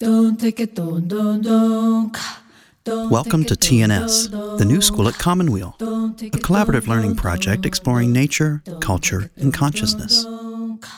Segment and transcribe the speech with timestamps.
[0.00, 0.36] Welcome
[2.86, 9.52] to TNS, the new school at Commonweal, a collaborative learning project exploring nature, culture, and
[9.52, 10.24] consciousness.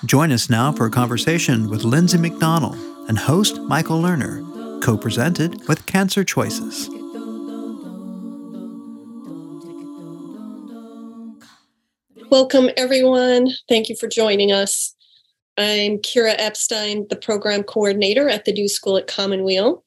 [0.04, 2.76] Join us now for a conversation with Lindsay McDonald
[3.08, 6.90] and host Michael Lerner, co presented with Cancer Choices.
[12.28, 13.48] Welcome, everyone.
[13.66, 14.94] Thank you for joining us.
[15.60, 19.84] I'm Kira Epstein, the program coordinator at the New School at Commonweal.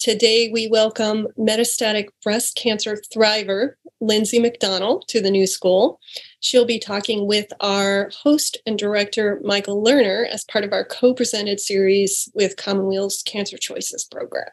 [0.00, 6.00] Today, we welcome metastatic breast cancer thriver, Lindsay McDonald, to the New School.
[6.40, 11.14] She'll be talking with our host and director, Michael Lerner, as part of our co
[11.14, 14.48] presented series with Commonweal's Cancer Choices program.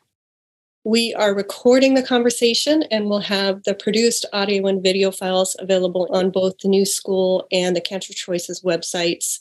[0.83, 6.07] We are recording the conversation and we'll have the produced audio and video files available
[6.11, 9.39] on both the New School and the Cancer Choices websites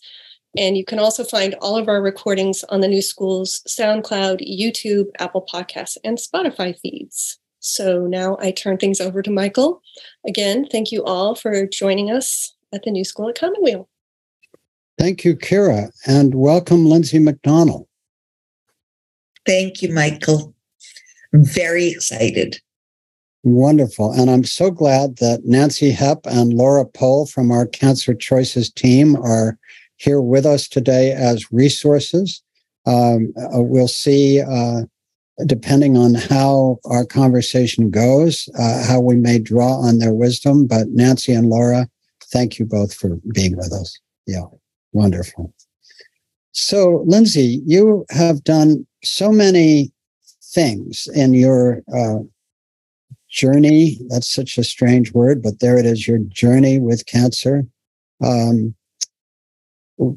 [0.57, 5.07] and you can also find all of our recordings on the New School's SoundCloud, YouTube,
[5.19, 7.39] Apple Podcasts, and Spotify feeds.
[7.61, 9.83] So now I turn things over to Michael.
[10.27, 13.89] Again, thank you all for joining us at the New School at Commonweal.
[14.99, 17.87] Thank you, Kira, and welcome, Lindsay McDonald.
[19.47, 20.55] Thank you, Michael.
[21.33, 22.61] I'm very excited.
[23.43, 24.13] Wonderful.
[24.13, 29.17] And I'm so glad that Nancy Hepp and Laura Pohl from our Cancer Choices team
[29.17, 29.59] are
[30.01, 32.43] here with us today as resources.
[32.87, 34.83] Um, uh, we'll see, uh,
[35.45, 40.67] depending on how our conversation goes, uh, how we may draw on their wisdom.
[40.67, 41.87] But Nancy and Laura,
[42.33, 43.99] thank you both for being with us.
[44.27, 44.45] Yeah,
[44.93, 45.53] wonderful.
[46.53, 49.93] So, Lindsay, you have done so many
[50.43, 52.21] things in your uh,
[53.29, 53.99] journey.
[54.09, 57.67] That's such a strange word, but there it is your journey with cancer.
[58.23, 58.75] Um,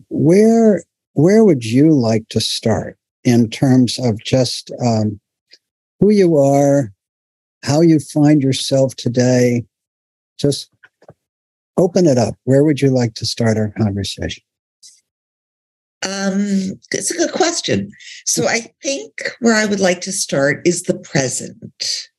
[0.09, 5.20] where where would you like to start in terms of just um,
[6.00, 6.92] who you are,
[7.64, 9.64] how you find yourself today?
[10.39, 10.70] Just
[11.78, 12.36] open it up.
[12.45, 14.44] Where would you like to start our conversation?
[16.04, 17.92] Um, it's a good question.
[18.26, 22.10] So I think where I would like to start is the present.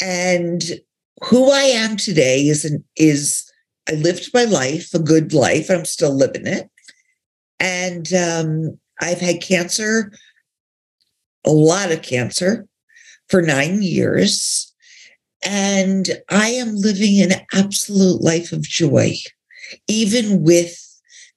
[0.00, 0.80] And
[1.22, 3.48] who I am today is an, is
[3.88, 5.70] I lived my life, a good life.
[5.70, 6.68] I'm still living it.
[7.60, 10.12] And um, I've had cancer,
[11.44, 12.66] a lot of cancer,
[13.28, 14.72] for nine years.
[15.44, 19.14] And I am living an absolute life of joy,
[19.88, 20.78] even with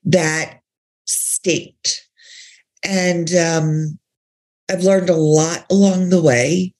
[0.05, 0.59] that
[1.05, 2.01] state.
[2.83, 3.99] And um,
[4.69, 6.73] I've learned a lot along the way.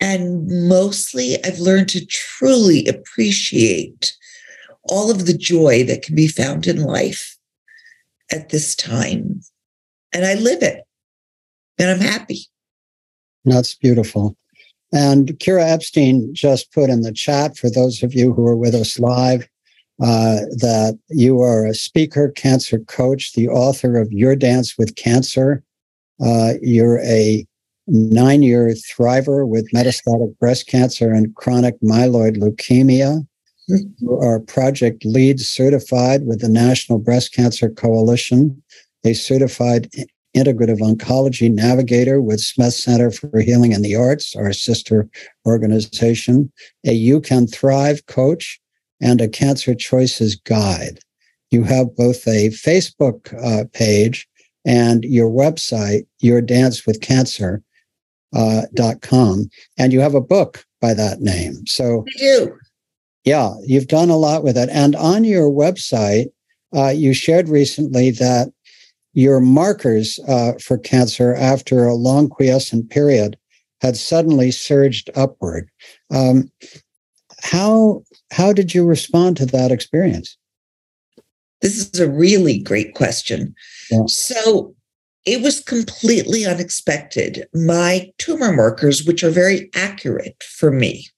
[0.00, 4.14] And mostly, I've learned to truly appreciate
[4.84, 7.37] all of the joy that can be found in life
[8.32, 9.40] at this time.
[10.12, 10.84] And I live it
[11.78, 12.40] and I'm happy.
[13.44, 14.36] That's beautiful.
[14.92, 18.74] And Kira Epstein just put in the chat for those of you who are with
[18.74, 19.46] us live
[20.00, 25.62] uh, that you are a speaker, cancer coach, the author of Your Dance with Cancer.
[26.24, 27.46] Uh, you're a
[27.86, 33.26] nine year thriver with metastatic breast cancer and chronic myeloid leukemia.
[33.68, 38.62] You are project lead certified with the National Breast Cancer Coalition,
[39.04, 39.90] a certified
[40.34, 45.08] integrative oncology navigator with Smith Center for Healing and the Arts, our sister
[45.46, 46.50] organization,
[46.86, 48.58] a You Can Thrive coach,
[49.02, 51.00] and a Cancer Choices guide.
[51.50, 54.26] You have both a Facebook uh, page
[54.64, 57.62] and your website, Your Dance with Cancer.
[58.34, 58.66] Uh,
[59.00, 59.48] com,
[59.78, 61.66] and you have a book by that name.
[61.66, 62.58] So I do.
[63.24, 64.68] Yeah, you've done a lot with it.
[64.70, 66.26] And on your website,
[66.74, 68.52] uh, you shared recently that
[69.12, 73.36] your markers uh, for cancer after a long quiescent period
[73.80, 75.68] had suddenly surged upward.
[76.10, 76.50] Um,
[77.42, 80.36] how how did you respond to that experience?
[81.60, 83.54] This is a really great question.
[83.90, 84.02] Yeah.
[84.06, 84.74] So
[85.24, 87.46] it was completely unexpected.
[87.52, 91.08] My tumor markers, which are very accurate for me,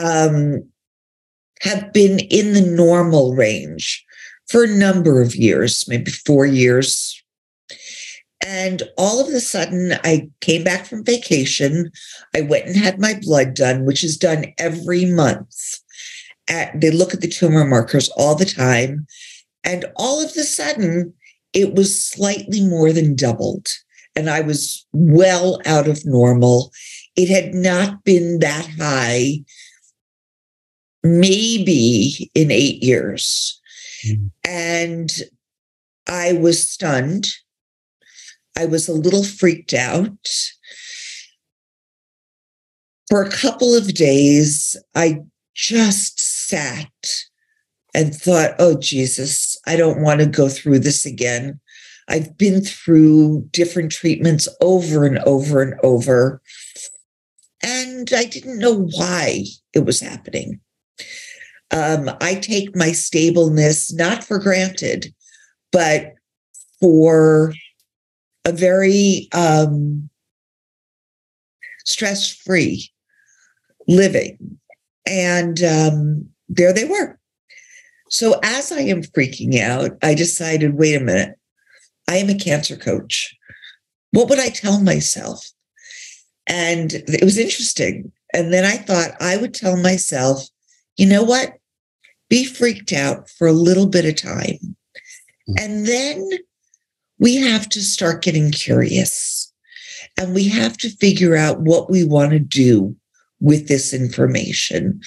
[0.00, 0.68] um,
[1.62, 4.04] have been in the normal range
[4.48, 7.22] for a number of years, maybe four years.
[8.46, 11.90] And all of a sudden, I came back from vacation.
[12.34, 15.80] I went and had my blood done, which is done every month.
[16.48, 19.06] At, they look at the tumor markers all the time.
[19.64, 21.12] And all of a sudden,
[21.52, 23.68] it was slightly more than doubled.
[24.14, 26.70] And I was well out of normal.
[27.16, 29.40] It had not been that high
[31.06, 33.60] maybe in eight years.
[34.06, 34.30] Mm.
[34.44, 35.10] And
[36.08, 37.28] I was stunned.
[38.58, 40.28] I was a little freaked out.
[43.08, 45.20] For a couple of days, I
[45.54, 46.18] just
[46.48, 46.90] sat
[47.94, 51.60] and thought, oh, Jesus, I don't want to go through this again.
[52.08, 56.40] I've been through different treatments over and over and over.
[57.62, 60.60] And I didn't know why it was happening.
[61.70, 65.12] Um, I take my stableness not for granted,
[65.72, 66.12] but
[66.80, 67.52] for
[68.44, 70.08] a very um,
[71.84, 72.90] stress free
[73.88, 74.58] living.
[75.06, 77.18] And um, there they were.
[78.08, 81.36] So as I am freaking out, I decided wait a minute,
[82.08, 83.34] I am a cancer coach.
[84.12, 85.50] What would I tell myself?
[86.46, 88.12] And it was interesting.
[88.32, 90.46] And then I thought I would tell myself,
[90.96, 91.54] you know what?
[92.28, 94.76] Be freaked out for a little bit of time.
[95.46, 95.54] Hmm.
[95.58, 96.28] And then
[97.18, 99.52] we have to start getting curious
[100.18, 102.96] and we have to figure out what we want to do
[103.40, 105.00] with this information.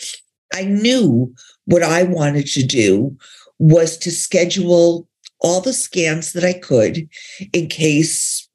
[0.53, 1.33] I knew
[1.65, 3.15] what I wanted to do
[3.59, 5.07] was to schedule
[5.41, 7.07] all the scans that I could
[7.53, 8.47] in case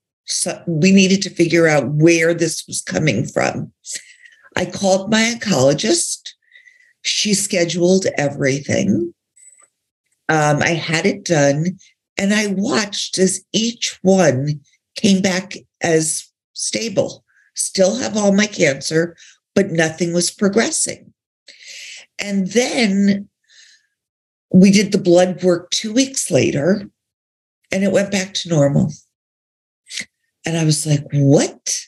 [0.66, 3.72] we needed to figure out where this was coming from.
[4.56, 6.33] I called my oncologist.
[7.04, 9.14] She scheduled everything.
[10.30, 11.78] Um, I had it done,
[12.16, 14.60] and I watched as each one
[14.96, 17.24] came back as stable.
[17.54, 19.16] Still have all my cancer,
[19.54, 21.12] but nothing was progressing.
[22.18, 23.28] And then
[24.50, 26.88] we did the blood work two weeks later,
[27.70, 28.92] and it went back to normal.
[30.46, 31.80] And I was like, what?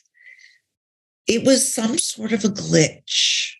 [1.27, 3.56] It was some sort of a glitch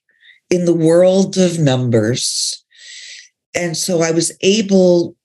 [0.50, 2.64] in the world of numbers.
[3.56, 5.16] And so I was able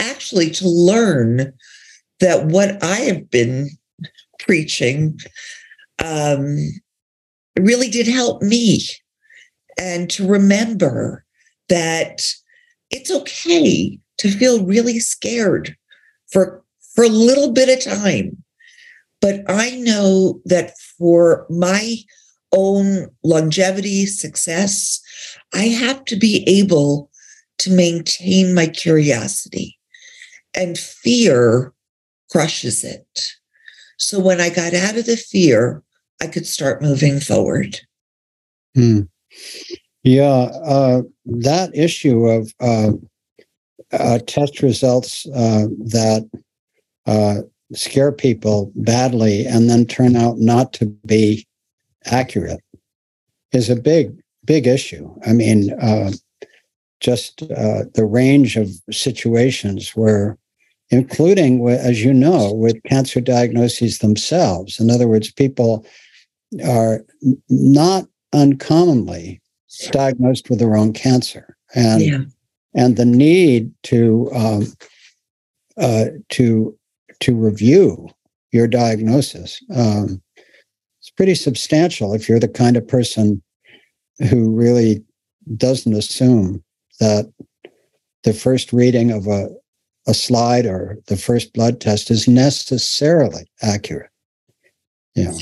[0.00, 1.52] actually to learn
[2.20, 3.70] that what I have been
[4.38, 5.18] preaching
[6.04, 6.56] um,
[7.58, 8.80] really did help me.
[9.78, 11.24] And to remember
[11.68, 12.22] that
[12.90, 15.76] it's okay to feel really scared
[16.30, 16.64] for,
[16.94, 18.42] for a little bit of time
[19.20, 21.96] but I know that for my
[22.52, 25.00] own longevity, success,
[25.54, 27.10] I have to be able
[27.58, 29.78] to maintain my curiosity.
[30.54, 31.72] And fear
[32.30, 33.32] crushes it.
[33.98, 35.82] So when I got out of the fear,
[36.20, 37.80] I could start moving forward.
[38.74, 39.02] Hmm.
[40.02, 42.92] Yeah, uh, that issue of uh,
[43.92, 46.28] uh, test results uh, that
[47.06, 51.46] uh, scare people badly and then turn out not to be
[52.06, 52.62] accurate
[53.52, 55.12] is a big, big issue.
[55.26, 56.12] I mean, uh,
[57.00, 60.38] just uh, the range of situations where,
[60.90, 64.80] including, as you know, with cancer diagnoses themselves.
[64.80, 65.84] In other words, people
[66.64, 67.04] are
[67.48, 69.40] not uncommonly
[69.90, 71.56] diagnosed with the wrong cancer.
[71.74, 72.20] And, yeah.
[72.74, 74.66] and the need to, um,
[75.76, 76.78] uh, to
[77.20, 78.08] to review
[78.52, 79.62] your diagnosis.
[79.74, 80.22] Um,
[81.16, 83.42] pretty substantial if you're the kind of person
[84.30, 85.04] who really
[85.56, 86.62] doesn't assume
[87.00, 87.32] that
[88.24, 89.48] the first reading of a,
[90.06, 94.10] a slide or the first blood test is necessarily accurate.
[95.14, 95.32] Yeah.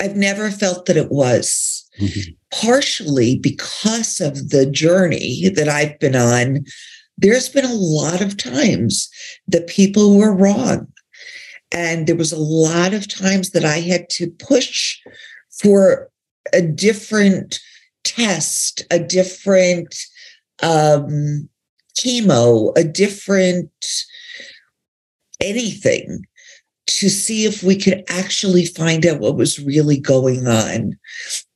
[0.00, 1.88] I've never felt that it was.
[2.00, 2.32] Mm-hmm.
[2.52, 6.64] Partially because of the journey that I've been on,
[7.18, 9.10] there's been a lot of times
[9.48, 10.86] that people were wrong.
[11.72, 14.98] And there was a lot of times that I had to push
[15.62, 16.10] for
[16.52, 17.60] a different
[18.04, 19.94] test, a different
[20.62, 21.48] um,
[21.98, 23.70] chemo, a different
[25.40, 26.24] anything
[26.86, 30.98] to see if we could actually find out what was really going on.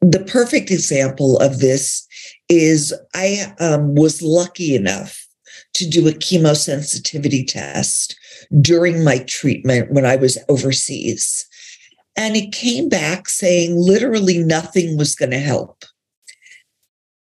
[0.01, 2.07] The perfect example of this
[2.49, 5.26] is I um, was lucky enough
[5.77, 8.17] to do a chemosensitivity test
[8.61, 11.47] during my treatment when I was overseas.
[12.17, 15.85] And it came back saying literally nothing was going to help.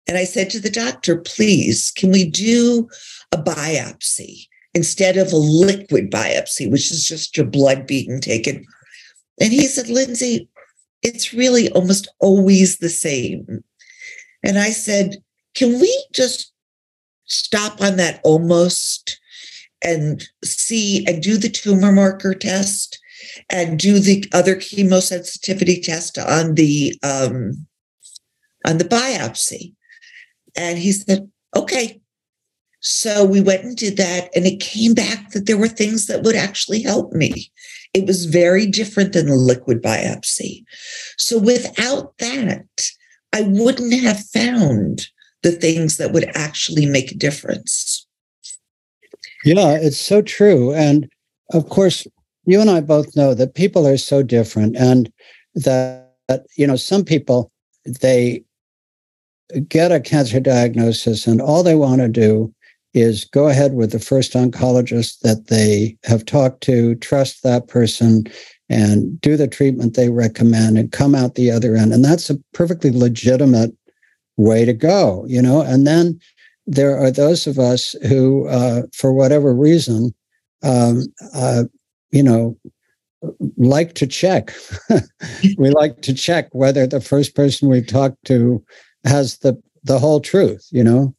[0.09, 2.89] And I said to the doctor, please, can we do
[3.33, 8.65] a biopsy instead of a liquid biopsy, which is just your blood being taken?
[9.41, 10.49] And he said, Lindsay,
[11.03, 13.63] it's really almost always the same.
[14.43, 15.17] And I said,
[15.55, 16.50] can we just
[17.31, 19.19] stop on that almost
[19.83, 22.99] and see and do the tumor marker test
[23.51, 27.67] and do the other chemosensitivity test on the um,
[28.67, 29.75] on the biopsy.
[30.57, 32.01] And he said, okay.
[32.83, 36.23] So we went and did that, and it came back that there were things that
[36.23, 37.53] would actually help me.
[37.93, 40.65] It was very different than the liquid biopsy.
[41.19, 42.91] So without that,
[43.35, 45.09] I wouldn't have found
[45.43, 48.07] the things that would actually make a difference.
[49.45, 50.73] Yeah, it's so true.
[50.75, 51.09] And
[51.53, 52.07] of course,
[52.45, 55.13] you and I both know that people are so different and
[55.55, 56.09] that,
[56.57, 57.51] you know, some people,
[57.85, 58.45] they
[59.69, 62.55] get a cancer diagnosis and all they want to do
[62.93, 68.25] is go ahead with the first oncologist that they have talked to, trust that person,
[68.69, 71.93] and do the treatment they recommend and come out the other end.
[71.93, 73.73] And that's a perfectly legitimate
[74.41, 75.63] way to go, you know.
[75.63, 76.19] And then
[76.67, 80.15] there are those of us who, uh, for whatever reason,
[80.63, 81.05] um,
[81.35, 81.65] uh,
[82.11, 82.57] you know,
[83.57, 84.53] like to check.
[85.59, 88.63] we like to check whether the first person we talk to
[89.05, 90.67] has the the whole truth.
[90.71, 91.15] You know,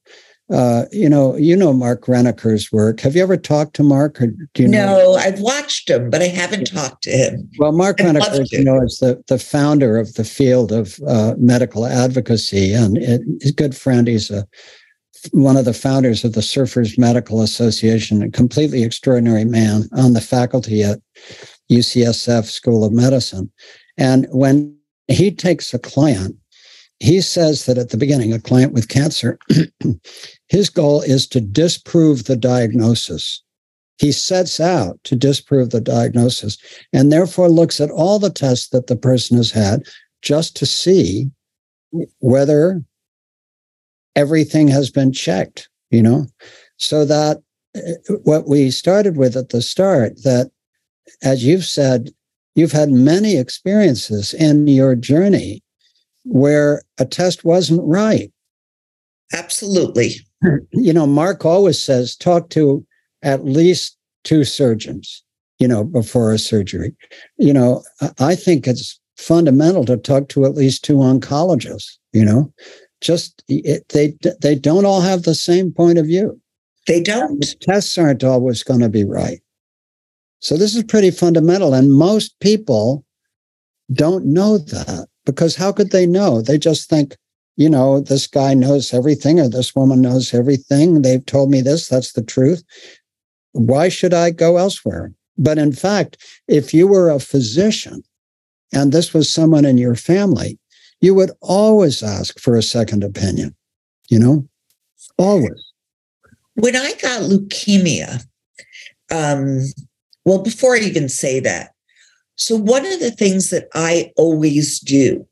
[0.51, 2.99] uh, you know, you know Mark Renneker's work.
[3.01, 5.13] Have you ever talked to Mark, or do you no, know?
[5.15, 7.49] I've watched him, but I haven't talked to him.
[7.57, 11.85] Well, Mark Reniker, you know, is the the founder of the field of uh, medical
[11.85, 14.07] advocacy, and it, his good friend.
[14.07, 14.45] He's a
[15.31, 20.21] one of the founders of the Surfers Medical Association, a completely extraordinary man on the
[20.21, 20.99] faculty at
[21.71, 23.51] UCSF School of Medicine.
[23.97, 24.75] And when
[25.07, 26.35] he takes a client
[27.01, 29.39] he says that at the beginning, a client with cancer,
[30.49, 33.41] his goal is to disprove the diagnosis.
[33.97, 36.59] He sets out to disprove the diagnosis
[36.93, 39.81] and therefore looks at all the tests that the person has had
[40.21, 41.31] just to see
[42.19, 42.83] whether
[44.15, 46.27] everything has been checked, you know?
[46.77, 47.37] So that
[47.75, 50.51] uh, what we started with at the start, that
[51.23, 52.11] as you've said,
[52.53, 55.63] you've had many experiences in your journey
[56.23, 58.31] where a test wasn't right.
[59.33, 60.15] Absolutely.
[60.71, 62.83] You know, Mark always says talk to
[63.21, 65.23] at least two surgeons,
[65.59, 66.95] you know, before a surgery.
[67.37, 67.83] You know,
[68.19, 72.51] I think it's fundamental to talk to at least two oncologists, you know.
[73.01, 76.41] Just it, they they don't all have the same point of view.
[76.87, 77.39] They don't.
[77.39, 79.41] The tests aren't always going to be right.
[80.39, 83.05] So this is pretty fundamental and most people
[83.93, 86.41] don't know that because how could they know?
[86.41, 87.17] They just think,
[87.57, 91.01] you know, this guy knows everything or this woman knows everything.
[91.01, 92.63] They've told me this, that's the truth.
[93.53, 95.13] Why should I go elsewhere?
[95.37, 98.03] But in fact, if you were a physician
[98.73, 100.59] and this was someone in your family,
[101.01, 103.55] you would always ask for a second opinion,
[104.09, 104.47] you know,
[105.17, 105.73] always.
[106.55, 108.23] When I got leukemia,
[109.11, 109.61] um,
[110.25, 111.70] well, before I even say that,
[112.41, 115.27] so, one of the things that I always do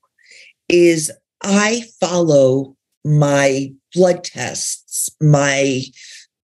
[0.67, 1.11] is
[1.41, 5.81] I follow my blood tests, my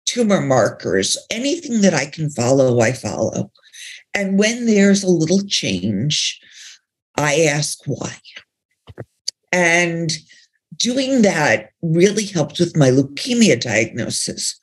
[0.06, 3.52] tumor markers, anything that I can follow, I follow.
[4.14, 6.40] And when there's a little change,
[7.14, 8.16] I ask why.
[9.52, 10.12] And
[10.74, 14.58] doing that really helped with my leukemia diagnosis.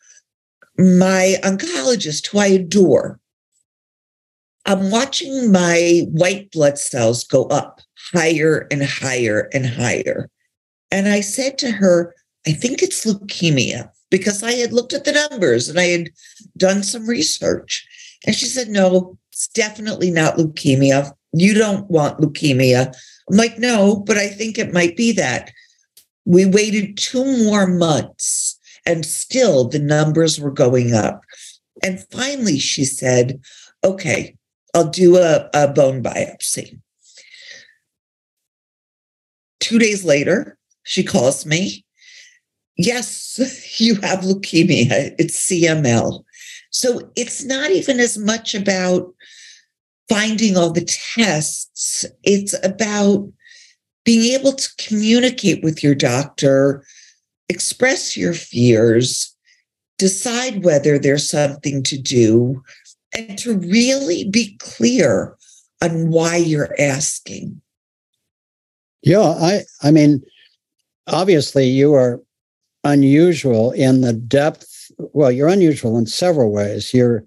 [0.79, 3.19] My oncologist, who I adore,
[4.65, 7.81] I'm watching my white blood cells go up
[8.13, 10.29] higher and higher and higher.
[10.91, 12.13] And I said to her,
[12.45, 16.09] I think it's leukemia because I had looked at the numbers and I had
[16.57, 17.87] done some research.
[18.25, 21.11] And she said, No, it's definitely not leukemia.
[21.33, 22.93] You don't want leukemia.
[23.29, 25.51] I'm like, No, but I think it might be that.
[26.25, 31.21] We waited two more months and still the numbers were going up.
[31.83, 33.39] And finally, she said,
[33.83, 34.35] Okay,
[34.73, 36.79] I'll do a, a bone biopsy.
[39.59, 41.85] Two days later, she calls me.
[42.77, 45.13] Yes, you have leukemia.
[45.17, 46.23] It's CML.
[46.71, 49.13] So it's not even as much about
[50.09, 50.85] finding all the
[51.15, 53.31] tests, it's about
[54.03, 56.83] being able to communicate with your doctor,
[57.47, 59.33] express your fears,
[59.97, 62.61] decide whether there's something to do,
[63.13, 65.35] and to really be clear
[65.81, 67.61] on why you're asking.
[69.01, 70.23] Yeah, I I mean,
[71.07, 72.21] obviously you are
[72.83, 74.91] unusual in the depth.
[74.97, 76.93] Well, you're unusual in several ways.
[76.93, 77.25] You're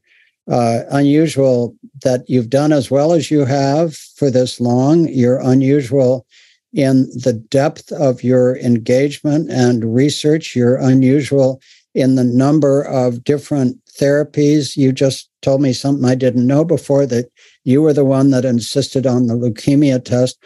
[0.51, 5.09] uh, unusual that you've done as well as you have for this long.
[5.09, 6.27] You're unusual
[6.73, 10.55] in the depth of your engagement and research.
[10.55, 11.61] You're unusual
[11.95, 14.77] in the number of different therapies.
[14.77, 17.31] You just told me something I didn't know before that
[17.65, 20.43] you were the one that insisted on the leukemia test.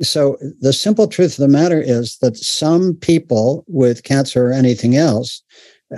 [0.00, 4.96] So, the simple truth of the matter is that some people with cancer or anything
[4.96, 5.42] else,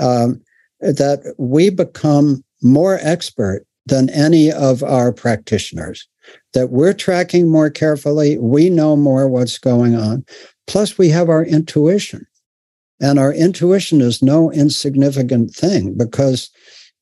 [0.01, 0.41] um,
[0.81, 6.09] that we become more expert than any of our practitioners,
[6.55, 8.39] that we're tracking more carefully.
[8.39, 10.25] We know more what's going on.
[10.67, 12.27] Plus, we have our intuition.
[13.01, 16.51] And our intuition is no insignificant thing because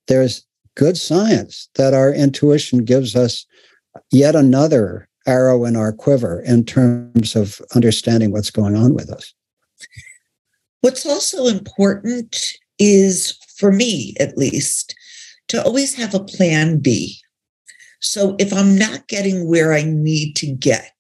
[0.09, 0.45] there's
[0.75, 3.47] good science that our intuition gives us
[4.11, 9.35] yet another arrow in our quiver in terms of understanding what's going on with us.
[10.81, 12.37] What's also important
[12.79, 14.97] is, for me at least,
[15.49, 17.19] to always have a plan B.
[18.01, 20.93] So if I'm not getting where I need to get,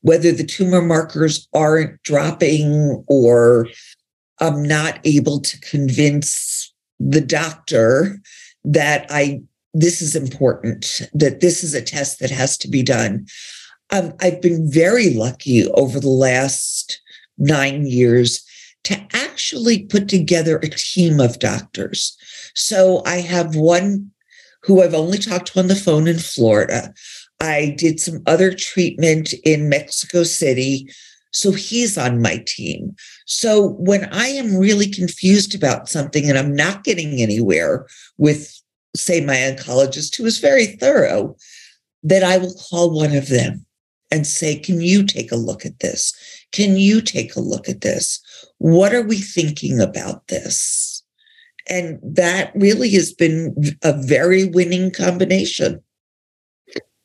[0.00, 3.68] whether the tumor markers aren't dropping or
[4.40, 8.20] I'm not able to convince the doctor
[8.64, 9.42] that I
[9.74, 13.26] this is important, that this is a test that has to be done.
[13.90, 17.00] Um, I've been very lucky over the last
[17.36, 18.44] nine years
[18.84, 22.16] to actually put together a team of doctors.
[22.54, 24.10] So I have one
[24.62, 26.94] who I've only talked to on the phone in Florida.
[27.40, 30.88] I did some other treatment in Mexico City.
[31.34, 32.94] So he's on my team.
[33.26, 37.86] So when I am really confused about something and I'm not getting anywhere
[38.16, 38.54] with,
[38.94, 41.36] say, my oncologist, who is very thorough,
[42.04, 43.66] that I will call one of them
[44.12, 46.14] and say, Can you take a look at this?
[46.52, 48.20] Can you take a look at this?
[48.58, 51.02] What are we thinking about this?
[51.68, 55.82] And that really has been a very winning combination.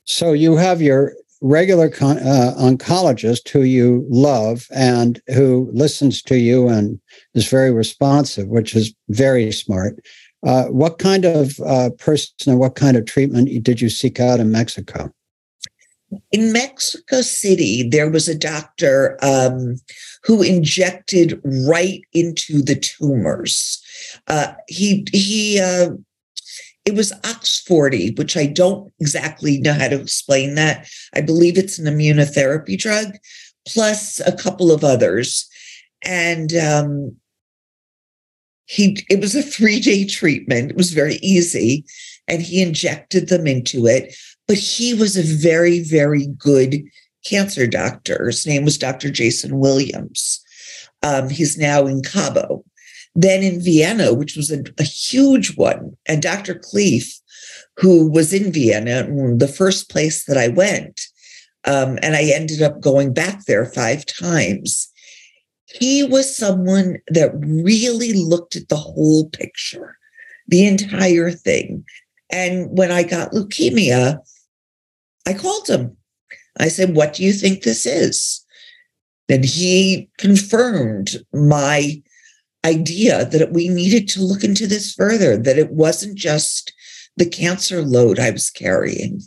[0.04, 6.38] So you have your regular con- uh, oncologist who you love and who listens to
[6.38, 7.00] you and
[7.34, 10.00] is very responsive, which is very smart.
[10.46, 14.40] Uh, what kind of uh, person and what kind of treatment did you seek out
[14.40, 15.12] in Mexico?
[16.32, 19.76] In Mexico City, there was a doctor um,
[20.24, 23.82] who injected right into the tumors.
[24.28, 25.92] Uh, he he uh,
[26.90, 30.90] it was OX40, which I don't exactly know how to explain that.
[31.14, 33.14] I believe it's an immunotherapy drug,
[33.68, 35.48] plus a couple of others.
[36.04, 37.16] And um,
[38.66, 40.72] he it was a three-day treatment.
[40.72, 41.86] It was very easy.
[42.28, 44.16] And he injected them into it.
[44.48, 46.82] But he was a very, very good
[47.24, 48.26] cancer doctor.
[48.26, 49.12] His name was Dr.
[49.12, 50.44] Jason Williams.
[51.04, 52.64] Um, he's now in Cabo.
[53.16, 56.56] Then in Vienna, which was a, a huge one, and Dr.
[56.56, 57.20] Kleef,
[57.78, 61.00] who was in Vienna, the first place that I went,
[61.66, 64.92] um, and I ended up going back there five times.
[65.66, 69.98] He was someone that really looked at the whole picture,
[70.48, 71.86] the entire thing.
[72.32, 74.20] And when I got leukemia,
[75.26, 75.98] I called him.
[76.60, 78.46] I said, What do you think this is?
[79.30, 82.02] And he confirmed my
[82.66, 86.74] idea that we needed to look into this further, that it wasn't just
[87.18, 89.22] the cancer load I was carrying.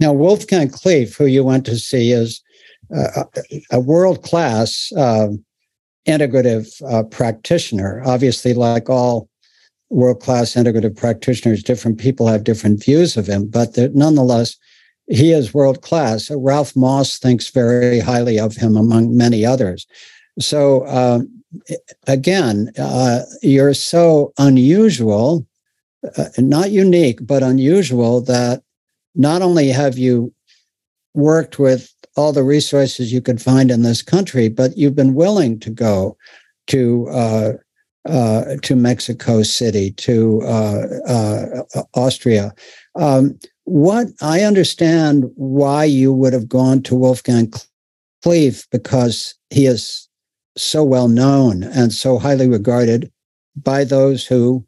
[0.00, 2.42] Now, Wolfgang Kleef, who you went to see, is
[2.94, 3.24] uh,
[3.70, 5.28] a world class uh,
[6.06, 8.02] integrative uh, practitioner.
[8.04, 9.28] Obviously, like all
[9.90, 14.56] world class integrative practitioners, different people have different views of him, but nonetheless,
[15.08, 16.30] he is world class.
[16.30, 19.86] Ralph Moss thinks very highly of him, among many others.
[20.38, 21.41] So, um,
[22.06, 25.46] again, uh, you're so unusual,
[26.16, 28.62] uh, not unique, but unusual that
[29.14, 30.32] not only have you
[31.14, 35.58] worked with all the resources you could find in this country, but you've been willing
[35.60, 36.16] to go
[36.68, 37.52] to uh,
[38.08, 42.52] uh, to Mexico City, to uh, uh, Austria.
[42.96, 47.52] Um, what I understand why you would have gone to Wolfgang
[48.24, 50.08] Kleef because he is
[50.56, 53.10] so well known and so highly regarded
[53.56, 54.64] by those who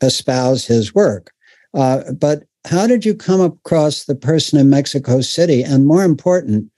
[0.00, 1.30] espouse his work.
[1.74, 5.62] Uh, but how did you come across the person in Mexico City?
[5.62, 6.70] And more important,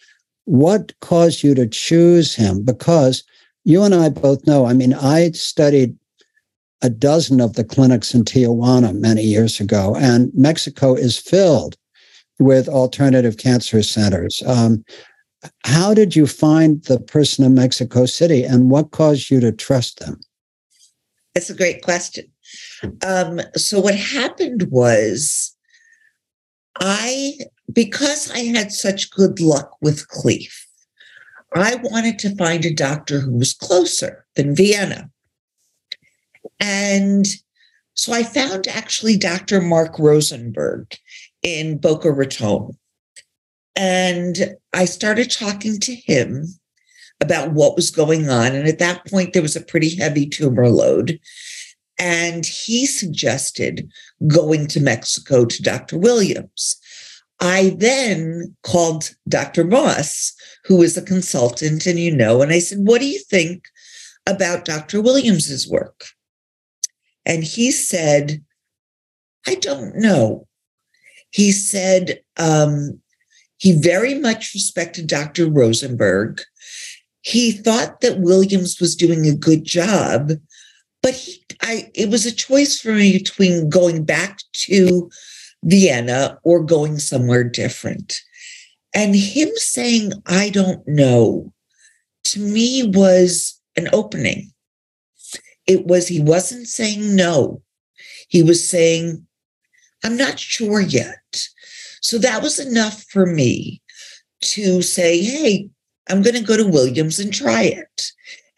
[0.44, 2.64] what caused you to choose him?
[2.64, 3.24] Because
[3.64, 5.96] you and I both know, I mean, I studied
[6.82, 11.76] a dozen of the clinics in Tijuana many years ago, and Mexico is filled
[12.38, 14.42] with alternative cancer centers.
[14.46, 14.82] Um,
[15.64, 19.98] how did you find the person in Mexico City, and what caused you to trust
[19.98, 20.20] them?
[21.34, 22.26] That's a great question.
[23.06, 25.56] Um, so, what happened was,
[26.78, 27.38] I,
[27.72, 30.52] because I had such good luck with Kleef,
[31.54, 35.10] I wanted to find a doctor who was closer than Vienna.
[36.60, 37.26] And
[37.94, 39.60] so I found actually Dr.
[39.60, 40.96] Mark Rosenberg
[41.42, 42.78] in Boca Raton.
[43.76, 46.46] And I started talking to him
[47.20, 48.54] about what was going on.
[48.54, 51.20] And at that point, there was a pretty heavy tumor load.
[51.98, 53.90] And he suggested
[54.26, 55.98] going to Mexico to Dr.
[55.98, 56.76] Williams.
[57.40, 59.64] I then called Dr.
[59.64, 60.32] Moss,
[60.64, 63.64] who is a consultant, and you know, and I said, What do you think
[64.26, 65.00] about Dr.
[65.00, 66.04] Williams's work?
[67.24, 68.42] And he said,
[69.46, 70.46] I don't know.
[71.30, 73.00] He said um,
[73.60, 75.46] he very much respected Dr.
[75.46, 76.40] Rosenberg.
[77.20, 80.32] He thought that Williams was doing a good job,
[81.02, 85.10] but he, I, it was a choice for me between going back to
[85.62, 88.22] Vienna or going somewhere different.
[88.94, 91.52] And him saying, I don't know,
[92.24, 94.52] to me was an opening.
[95.66, 97.60] It was, he wasn't saying no.
[98.28, 99.26] He was saying,
[100.02, 101.19] I'm not sure yet.
[102.00, 103.82] So that was enough for me
[104.42, 105.68] to say, hey,
[106.08, 108.02] I'm going to go to Williams and try it.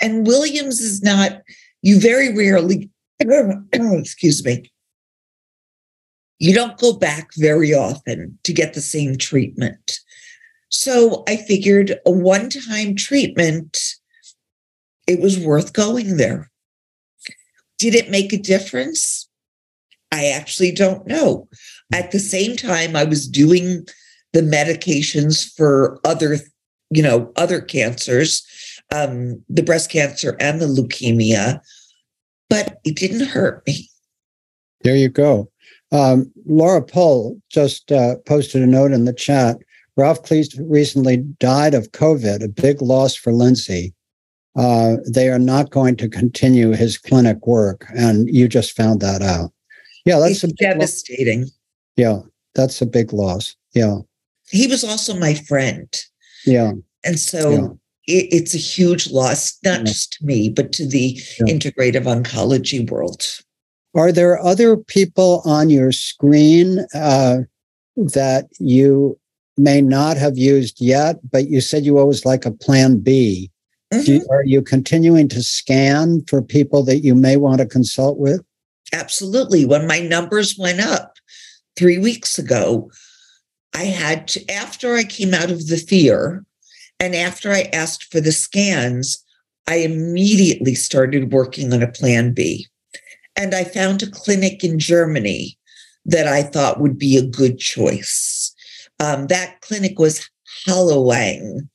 [0.00, 1.42] And Williams is not,
[1.82, 4.70] you very rarely, excuse me,
[6.38, 10.00] you don't go back very often to get the same treatment.
[10.70, 13.78] So I figured a one time treatment,
[15.06, 16.50] it was worth going there.
[17.78, 19.28] Did it make a difference?
[20.10, 21.48] I actually don't know.
[21.92, 23.86] At the same time, I was doing
[24.32, 26.38] the medications for other,
[26.90, 28.46] you know, other cancers,
[28.94, 31.60] um, the breast cancer and the leukemia,
[32.48, 33.88] but it didn't hurt me.
[34.82, 35.50] There you go.
[35.92, 39.58] Um, Laura Pohl just uh, posted a note in the chat.
[39.96, 43.92] Ralph Kleef recently died of COVID, a big loss for Lindsay.
[44.56, 49.22] Uh, they are not going to continue his clinic work, and you just found that
[49.22, 49.50] out.
[50.04, 51.42] Yeah, that's it's devastating.
[51.42, 51.52] Loss.
[51.96, 52.20] Yeah,
[52.54, 53.56] that's a big loss.
[53.74, 53.98] Yeah.
[54.50, 55.88] He was also my friend.
[56.44, 56.72] Yeah.
[57.04, 57.68] And so yeah.
[58.08, 59.84] It, it's a huge loss, not yeah.
[59.84, 61.46] just to me, but to the yeah.
[61.46, 63.24] integrative oncology world.
[63.94, 67.38] Are there other people on your screen uh,
[67.96, 69.18] that you
[69.56, 73.50] may not have used yet, but you said you always like a plan B?
[73.92, 74.10] Mm-hmm.
[74.10, 78.42] You, are you continuing to scan for people that you may want to consult with?
[78.92, 79.64] Absolutely.
[79.64, 81.16] When my numbers went up
[81.76, 82.90] three weeks ago,
[83.74, 86.44] I had to, after I came out of the fear
[87.00, 89.22] and after I asked for the scans,
[89.66, 92.66] I immediately started working on a plan B.
[93.36, 95.58] And I found a clinic in Germany
[96.04, 98.54] that I thought would be a good choice.
[99.00, 100.28] Um, that clinic was
[100.66, 101.68] Hallwang,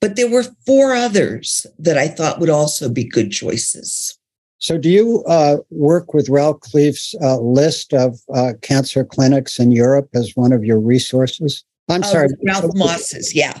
[0.00, 4.16] but there were four others that I thought would also be good choices.
[4.60, 9.72] So, do you uh, work with Ralph Kleef's uh, list of uh, cancer clinics in
[9.72, 11.64] Europe as one of your resources?
[11.88, 13.58] I'm sorry, Ralph Moss's, yeah.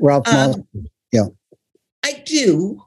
[0.00, 1.26] Ralph um, Moss, yeah.
[2.04, 2.82] I do.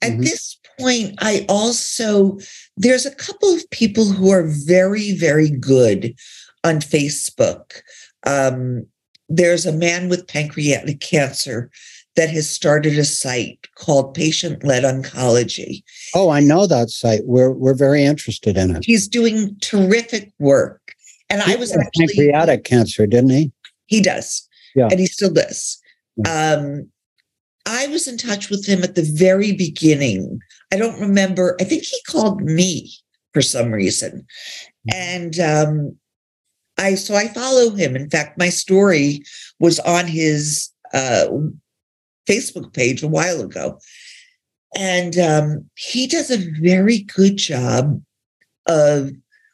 [0.00, 0.22] At mm-hmm.
[0.22, 2.38] this point, I also,
[2.76, 6.14] there's a couple of people who are very, very good
[6.62, 7.82] on Facebook.
[8.24, 8.86] Um,
[9.28, 11.70] there's a man with pancreatic cancer
[12.18, 15.84] that has started a site called Patient Led Oncology.
[16.16, 17.20] Oh, I know that site.
[17.24, 18.84] We're we're very interested in it.
[18.84, 20.94] He's doing terrific work.
[21.30, 23.52] And he I was actually pancreatic cancer, didn't he?
[23.86, 24.48] He does.
[24.74, 24.88] Yeah.
[24.90, 25.80] And he still does.
[26.16, 26.56] Yeah.
[26.58, 26.90] Um,
[27.66, 30.40] I was in touch with him at the very beginning.
[30.72, 31.56] I don't remember.
[31.60, 32.90] I think he called me
[33.32, 34.26] for some reason.
[34.92, 35.96] And um,
[36.78, 37.94] I so I follow him.
[37.94, 39.22] In fact, my story
[39.60, 41.28] was on his uh,
[42.28, 43.78] Facebook page a while ago.
[44.76, 48.02] And um, he does a very good job
[48.66, 49.10] of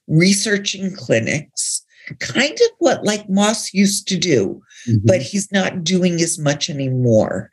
[0.08, 1.84] researching clinics,
[2.18, 5.06] kind of what like Moss used to do, mm-hmm.
[5.06, 7.50] but he's not doing as much anymore.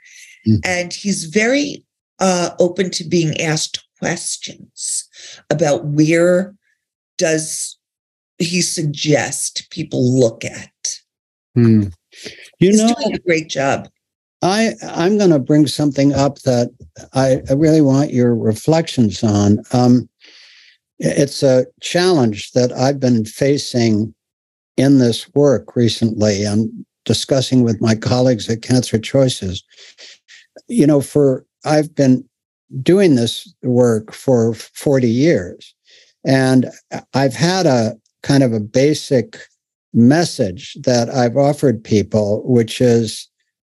[0.48, 0.60] Mm-hmm.
[0.64, 1.86] And he's very
[2.20, 5.08] uh, open to being asked questions
[5.50, 6.56] about where
[7.18, 7.78] does
[8.40, 11.00] he suggest people look at.
[11.56, 11.94] Mm.
[12.60, 13.88] You he's know, doing a great job.
[14.42, 16.72] I I'm going to bring something up that
[17.14, 19.60] I, I, really want your reflections on.
[19.72, 20.10] Um,
[20.98, 24.14] it's a challenge that I've been facing
[24.78, 29.64] in this work recently and discussing with my colleagues at Cancer Choices
[30.68, 32.28] you know, for I've been
[32.82, 35.76] doing this work for 40 years,
[36.26, 36.70] and
[37.14, 39.38] I've had a kind of a basic
[39.94, 43.28] message that I've offered people, which is,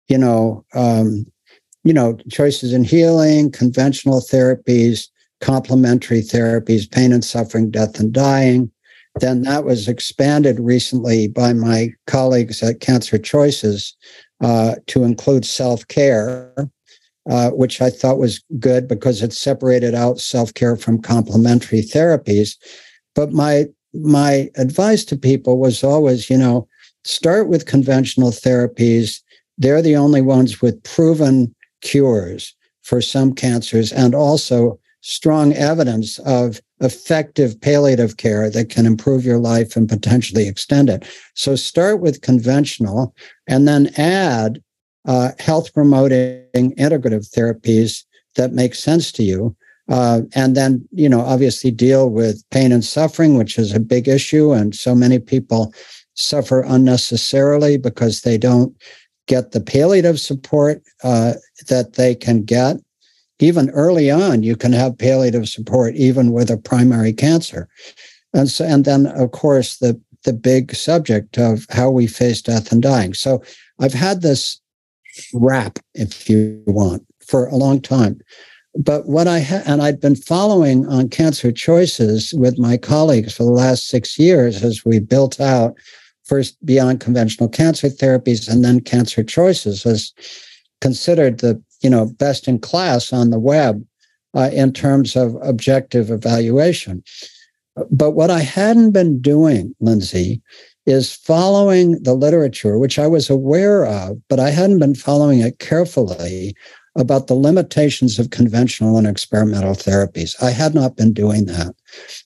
[0.08, 1.26] you know, um,
[1.84, 5.08] you know, choices in healing, conventional therapies,
[5.42, 8.72] complementary therapies, pain and suffering, death and dying.
[9.20, 13.96] Then that was expanded recently by my colleagues at Cancer Choices
[14.42, 16.54] uh, to include self care,
[17.30, 22.58] uh, which I thought was good because it separated out self care from complementary therapies.
[23.14, 26.68] But my my advice to people was always, you know,
[27.06, 29.22] start with conventional therapies.
[29.58, 36.60] They're the only ones with proven cures for some cancers and also strong evidence of
[36.82, 41.08] effective palliative care that can improve your life and potentially extend it.
[41.36, 43.14] So start with conventional
[43.48, 44.62] and then add
[45.06, 48.04] uh, health promoting integrative therapies
[48.36, 49.56] that make sense to you.
[49.88, 54.08] Uh, and then, you know, obviously deal with pain and suffering, which is a big
[54.08, 54.52] issue.
[54.52, 55.72] And so many people
[56.16, 58.76] suffer unnecessarily because they don't
[59.28, 61.34] get the palliative support uh,
[61.68, 62.78] that they can get.
[63.40, 67.68] Even early on, you can have palliative support even with a primary cancer.
[68.34, 72.72] And so, and then of course the the big subject of how we face death
[72.72, 73.14] and dying.
[73.14, 73.44] So
[73.80, 74.60] I've had this
[75.34, 78.20] wrap, if you want, for a long time.
[78.78, 83.44] But what I ha- and I'd been following on Cancer Choices with my colleagues for
[83.44, 85.76] the last six years as we built out
[86.26, 90.14] first beyond conventional cancer therapies and then Cancer Choices as
[90.82, 93.84] considered the you know best in class on the web
[94.36, 97.04] uh, in terms of objective evaluation.
[97.92, 100.42] But what I hadn't been doing, Lindsay,
[100.86, 105.60] is following the literature, which I was aware of, but I hadn't been following it
[105.60, 106.56] carefully
[106.96, 110.42] about the limitations of conventional and experimental therapies.
[110.42, 111.76] I had not been doing that.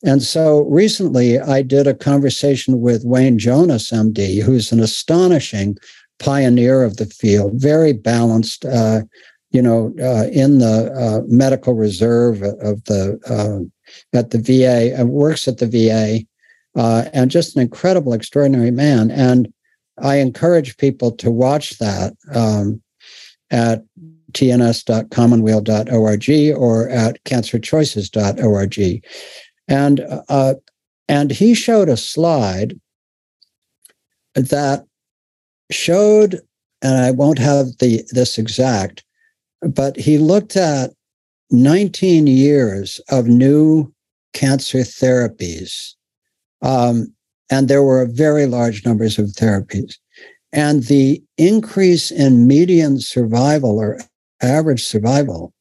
[0.04, 5.78] And so recently I did a conversation with Wayne Jonas, MD, who's an astonishing
[6.20, 9.02] pioneer of the field, very balanced, uh,
[9.52, 13.66] you know, uh, in the uh, medical reserve of the uh,
[14.16, 16.20] at the VA and works at the VA,
[16.80, 19.10] uh, and just an incredible, extraordinary man.
[19.10, 19.52] And
[19.98, 22.82] I encourage people to watch that um,
[23.50, 23.84] at
[24.34, 29.06] tns.commonweal.org or at cancerchoices.org.
[29.68, 30.56] And uh,
[31.08, 32.80] and he showed a slide
[34.36, 34.86] that
[35.72, 36.42] showed,
[36.82, 39.04] and I won't have the this exact,
[39.62, 40.92] but he looked at
[41.52, 43.94] 19 years of new
[44.34, 45.94] cancer therapies.
[46.62, 47.14] Um,
[47.50, 49.96] and there were very large numbers of therapies.
[50.52, 54.00] And the increase in median survival or
[54.42, 55.54] average survival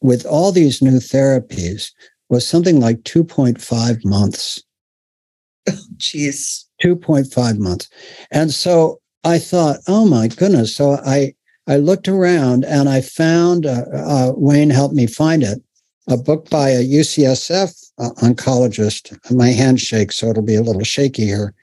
[0.00, 1.90] with all these new therapies
[2.28, 4.62] was something like 2.5 months.
[5.96, 6.64] Jeez.
[6.82, 7.88] 2.5 months.
[8.30, 10.74] And so I thought, oh my goodness.
[10.74, 11.34] So I
[11.68, 15.62] I looked around and I found, uh, uh, Wayne helped me find it,
[16.08, 19.16] a book by a UCSF uh, oncologist.
[19.30, 21.54] My hand shakes, so it'll be a little shaky here.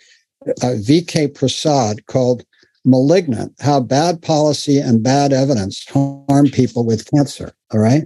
[0.48, 2.46] Uh, VK Prasad called
[2.90, 7.52] Malignant How Bad Policy and Bad Evidence Harm People with Cancer.
[7.72, 8.04] All right.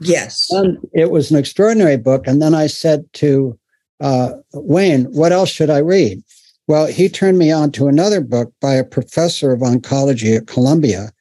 [0.00, 0.50] Yes.
[0.50, 2.26] And it was an extraordinary book.
[2.26, 3.58] And then I said to
[4.00, 6.22] uh, Wayne, what else should I read?
[6.66, 11.12] Well, he turned me on to another book by a professor of oncology at Columbia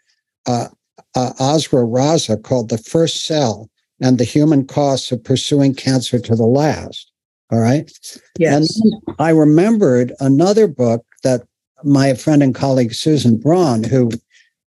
[0.48, 0.68] uh,
[1.16, 3.70] uh, Azra Raza called The First Cell
[4.00, 7.12] and the Human Costs of Pursuing Cancer to the Last.
[7.52, 7.92] All right.
[8.40, 8.80] Yes.
[8.80, 11.44] And I remembered another book that
[11.84, 14.12] my friend and colleague Susan Braun, who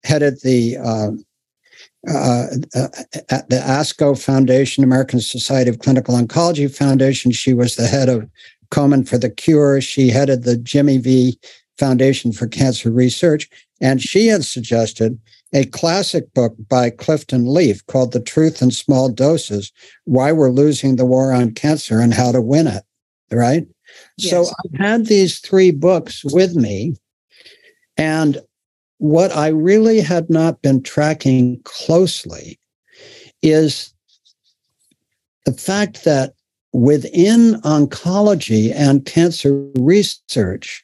[0.03, 1.11] headed the uh,
[2.07, 2.87] uh, uh,
[3.29, 7.31] at the ASCO Foundation, American Society of Clinical Oncology Foundation.
[7.31, 8.29] She was the head of
[8.71, 9.79] Komen for the Cure.
[9.79, 11.39] She headed the Jimmy V
[11.77, 13.49] Foundation for Cancer Research.
[13.79, 15.19] And she had suggested
[15.53, 19.71] a classic book by Clifton Leaf called The Truth in Small Doses
[20.05, 22.83] Why We're Losing the War on Cancer and How to Win It.
[23.31, 23.65] Right.
[24.17, 24.31] Yes.
[24.31, 26.95] So I've had these three books with me.
[27.97, 28.41] And
[28.97, 32.59] what I really had not been tracking closely
[33.41, 33.93] is
[35.45, 36.33] the fact that
[36.71, 40.83] within oncology and cancer research,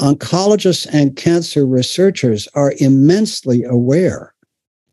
[0.00, 4.34] oncologists and cancer researchers are immensely aware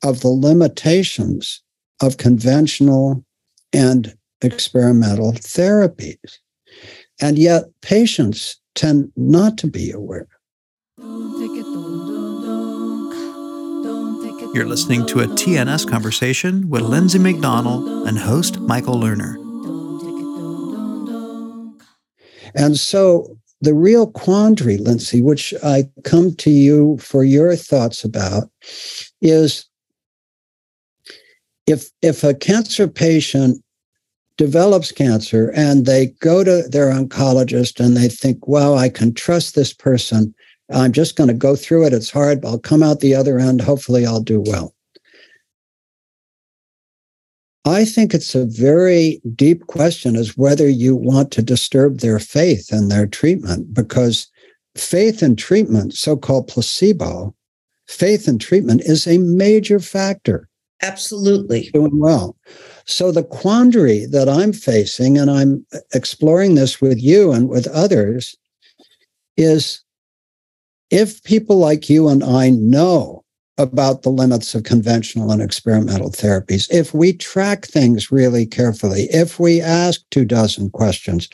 [0.03, 1.61] of the limitations
[2.01, 3.23] of conventional
[3.73, 6.37] and experimental therapies.
[7.21, 10.27] And yet, patients tend not to be aware.
[14.51, 19.35] You're listening to a TNS conversation with Lindsay McDonald and host Michael Lerner.
[22.55, 28.49] And so the real quandary, Lindsay, which I come to you for your thoughts about,
[29.21, 29.65] is
[31.67, 33.63] if if a cancer patient
[34.37, 39.53] develops cancer and they go to their oncologist and they think, "Wow, I can trust
[39.53, 40.33] this person.
[40.71, 41.93] I'm just going to go through it.
[41.93, 43.61] It's hard, but I'll come out the other end.
[43.61, 44.73] Hopefully, I'll do well."
[47.65, 52.71] I think it's a very deep question is whether you want to disturb their faith
[52.71, 54.27] in their treatment because
[54.75, 57.35] faith in treatment, so called placebo,
[57.87, 60.47] faith in treatment is a major factor.
[60.81, 61.69] Absolutely.
[61.73, 62.37] Doing well.
[62.85, 68.35] So the quandary that I'm facing, and I'm exploring this with you and with others,
[69.37, 69.83] is
[70.91, 73.23] if people like you and I know
[73.57, 79.37] about the limits of conventional and experimental therapies, if we track things really carefully, if
[79.37, 81.27] we ask two dozen questions,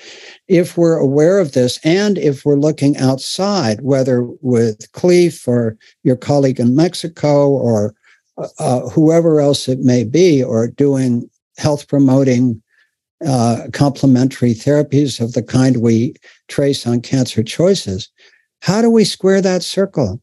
[0.48, 6.16] if we're aware of this, and if we're looking outside, whether with Kleef or your
[6.16, 7.94] colleague in Mexico or
[8.38, 12.62] uh, uh whoever else it may be, or doing health promoting
[13.26, 16.16] uh, complementary therapies of the kind we
[16.48, 18.10] trace on cancer choices,
[18.62, 20.22] how do we square that circle?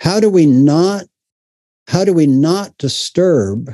[0.00, 1.04] How do we not
[1.88, 3.72] how do we not disturb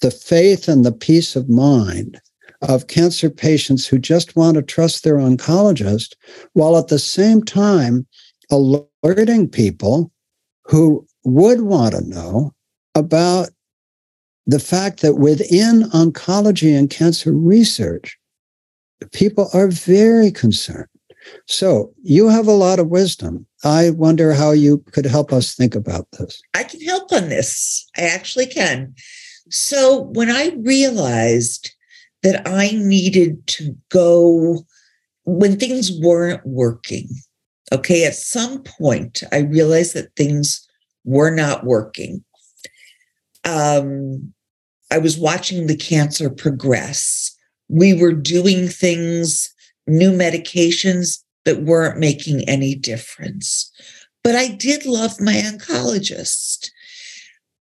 [0.00, 2.20] the faith and the peace of mind
[2.60, 6.14] of cancer patients who just want to trust their oncologist
[6.54, 8.06] while at the same time
[8.50, 10.10] alerting people
[10.64, 12.52] who would want to know
[12.94, 13.50] about
[14.46, 18.18] the fact that within oncology and cancer research,
[19.12, 20.88] people are very concerned.
[21.46, 23.46] So you have a lot of wisdom.
[23.64, 26.40] I wonder how you could help us think about this.
[26.54, 27.88] I can help on this.
[27.96, 28.94] I actually can.
[29.50, 31.72] So when I realized
[32.22, 34.64] that I needed to go
[35.24, 37.08] when things weren't working,
[37.72, 40.66] okay, at some point I realized that things
[41.04, 42.24] were not working.
[43.44, 44.32] Um,
[44.90, 47.36] I was watching the cancer progress.
[47.68, 49.53] We were doing things,
[49.86, 53.70] new medications that weren't making any difference.
[54.22, 56.70] But I did love my oncologist.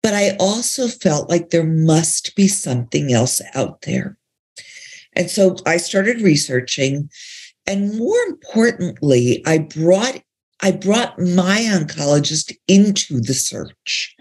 [0.02, 4.18] But I also felt like there must be something else out there.
[5.14, 7.10] And so I started researching.
[7.66, 10.22] And more importantly, I brought
[10.60, 14.16] I brought my oncologist into the search.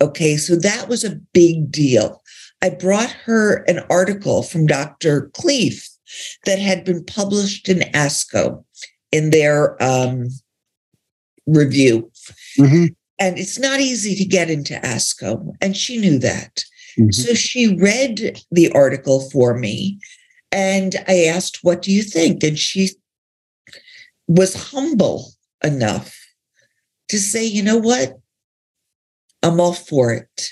[0.00, 2.22] Okay, so that was a big deal.
[2.60, 5.30] I brought her an article from Dr.
[5.36, 5.95] Kleef
[6.44, 8.64] that had been published in ASCO
[9.12, 10.28] in their um,
[11.46, 12.10] review.
[12.58, 12.86] Mm-hmm.
[13.18, 15.54] And it's not easy to get into ASCO.
[15.60, 16.64] And she knew that.
[16.98, 17.12] Mm-hmm.
[17.12, 19.98] So she read the article for me.
[20.52, 22.42] And I asked, What do you think?
[22.42, 22.90] And she
[24.28, 26.16] was humble enough
[27.08, 28.18] to say, You know what?
[29.42, 30.50] I'm all for it.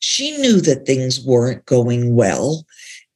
[0.00, 2.64] She knew that things weren't going well.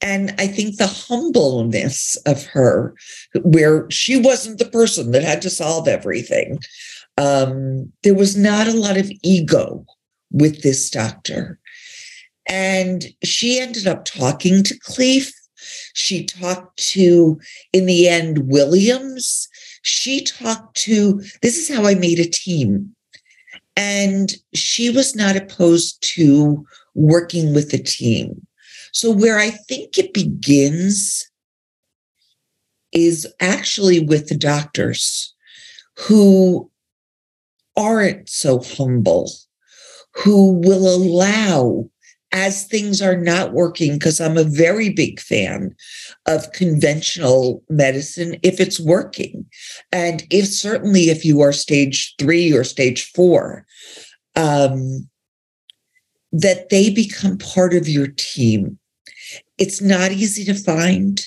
[0.00, 2.94] And I think the humbleness of her,
[3.42, 6.60] where she wasn't the person that had to solve everything,
[7.16, 9.84] um, there was not a lot of ego
[10.30, 11.58] with this doctor.
[12.48, 15.32] And she ended up talking to Kleef.
[15.94, 17.40] She talked to,
[17.72, 19.48] in the end, Williams.
[19.82, 22.94] She talked to, this is how I made a team.
[23.76, 28.46] And she was not opposed to working with a team.
[28.92, 31.28] So, where I think it begins
[32.92, 35.34] is actually with the doctors
[35.96, 36.70] who
[37.76, 39.30] aren't so humble,
[40.14, 41.88] who will allow,
[42.32, 45.74] as things are not working, because I'm a very big fan
[46.26, 49.46] of conventional medicine if it's working.
[49.92, 53.64] And if certainly if you are stage three or stage four,
[54.36, 55.08] um,
[56.32, 58.78] that they become part of your team.
[59.56, 61.24] It's not easy to find,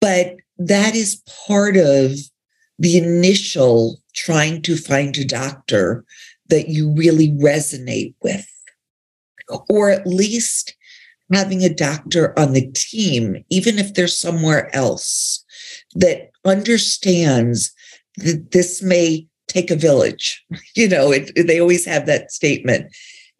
[0.00, 2.12] but that is part of
[2.78, 6.04] the initial trying to find a doctor
[6.48, 8.46] that you really resonate with,
[9.68, 10.74] or at least
[11.32, 15.44] having a doctor on the team, even if they're somewhere else,
[15.94, 17.72] that understands
[18.18, 20.44] that this may take a village.
[20.74, 22.90] You know, it, they always have that statement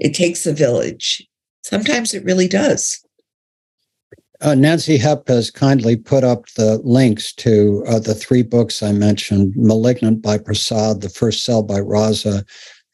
[0.02, 1.26] it takes a village.
[1.62, 3.02] Sometimes it really does.
[4.40, 8.90] Uh, Nancy Hepp has kindly put up the links to uh, the three books I
[8.90, 12.44] mentioned Malignant by Prasad, The First Cell by Raza,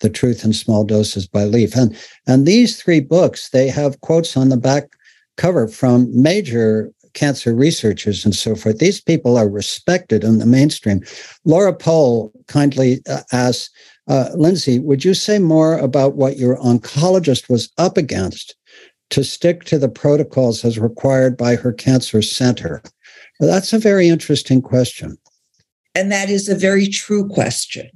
[0.01, 1.75] The Truth in Small Doses by Leaf.
[1.75, 4.91] And, and these three books, they have quotes on the back
[5.39, 8.79] cover from major cancer researchers and so forth.
[8.79, 11.01] These people are respected in the mainstream.
[11.47, 13.71] Laura Pole kindly uh, asks,
[14.09, 18.57] uh, Lindsay, would you say more about what your oncologist was up against
[19.11, 22.83] to stick to the protocols as required by her cancer center?
[23.39, 25.19] Well, that's a very interesting question.
[25.95, 27.91] And that is a very true question.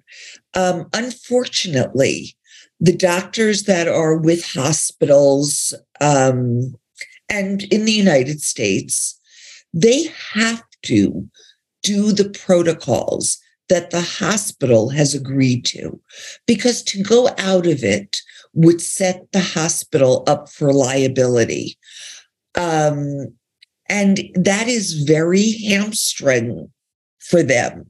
[0.54, 2.36] Um, unfortunately,
[2.80, 6.74] the doctors that are with hospitals um,
[7.28, 9.18] and in the United States,
[9.72, 11.28] they have to
[11.82, 13.38] do the protocols
[13.72, 15.98] that the hospital has agreed to,
[16.46, 18.18] because to go out of it
[18.52, 21.78] would set the hospital up for liability.
[22.54, 23.34] Um,
[23.88, 26.70] and that is very hamstring
[27.20, 27.88] for them.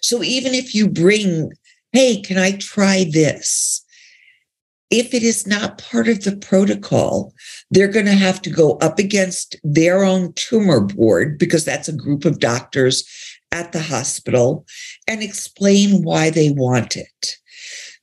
[0.00, 1.52] So even if you bring,
[1.92, 3.84] hey, can I try this?
[4.90, 7.32] If it is not part of the protocol,
[7.70, 11.96] they're going to have to go up against their own tumor board because that's a
[11.96, 13.04] group of doctors
[13.52, 14.66] at the hospital
[15.06, 17.36] and explain why they want it.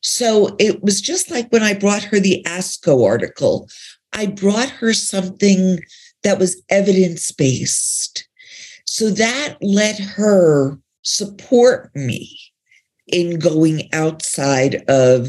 [0.02, 3.68] So it was just like when I brought her the ASCO article,
[4.14, 5.80] I brought her something
[6.24, 8.28] that was evidence based.
[8.86, 12.38] So that let her support me
[13.08, 15.28] in going outside of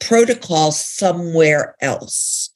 [0.00, 2.50] protocol somewhere else.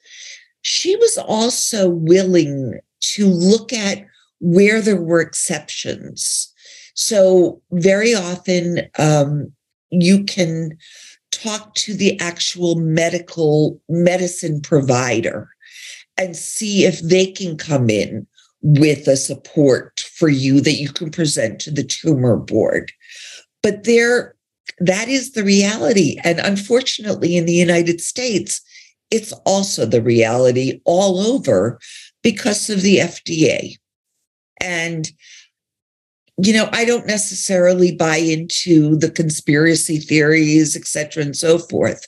[0.63, 4.05] She was also willing to look at
[4.41, 6.53] where there were exceptions.
[6.95, 9.53] So, very often, um,
[9.91, 10.77] you can
[11.31, 15.49] talk to the actual medical medicine provider
[16.17, 18.27] and see if they can come in
[18.61, 22.91] with a support for you that you can present to the tumor board.
[23.63, 24.35] But there,
[24.81, 26.19] that is the reality.
[26.25, 28.61] And unfortunately, in the United States,
[29.11, 31.79] it's also the reality all over
[32.23, 33.77] because of the FDA.
[34.61, 35.11] And
[36.41, 42.07] you know, I don't necessarily buy into the conspiracy theories, et cetera, and so forth.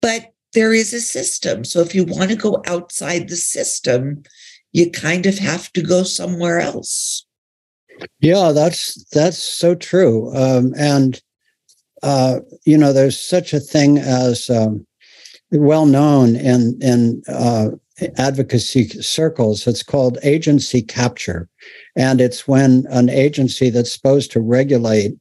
[0.00, 1.64] But there is a system.
[1.64, 4.22] So if you want to go outside the system,
[4.72, 7.26] you kind of have to go somewhere else.
[8.20, 10.34] Yeah, that's that's so true.
[10.34, 11.20] Um, and
[12.02, 14.86] uh, you know, there's such a thing as um,
[15.50, 17.68] well known in in uh,
[18.16, 19.66] advocacy circles.
[19.66, 21.48] It's called agency capture.
[21.96, 25.12] And it's when an agency that's supposed to regulate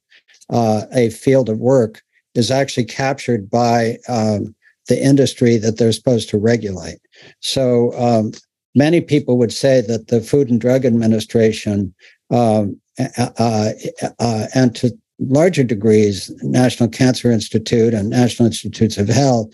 [0.49, 2.01] uh, a field of work
[2.35, 4.55] is actually captured by um,
[4.87, 6.99] the industry that they're supposed to regulate.
[7.39, 8.31] So um,
[8.75, 11.93] many people would say that the Food and Drug Administration
[12.29, 12.79] um,
[13.17, 19.53] uh, uh, and to larger degrees, National Cancer Institute and National Institutes of Health,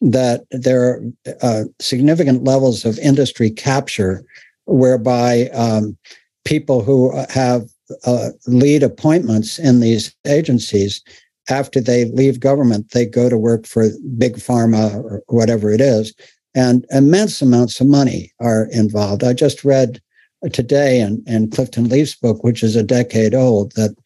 [0.00, 1.02] that there are
[1.42, 4.24] uh, significant levels of industry capture
[4.66, 5.96] whereby um,
[6.44, 7.68] people who have
[8.04, 11.02] uh, lead appointments in these agencies
[11.48, 13.88] after they leave government they go to work for
[14.18, 16.12] big pharma or whatever it is
[16.54, 19.22] and immense amounts of money are involved.
[19.22, 20.00] I just read
[20.52, 23.96] today in, in clifton leaf's book which is a decade old that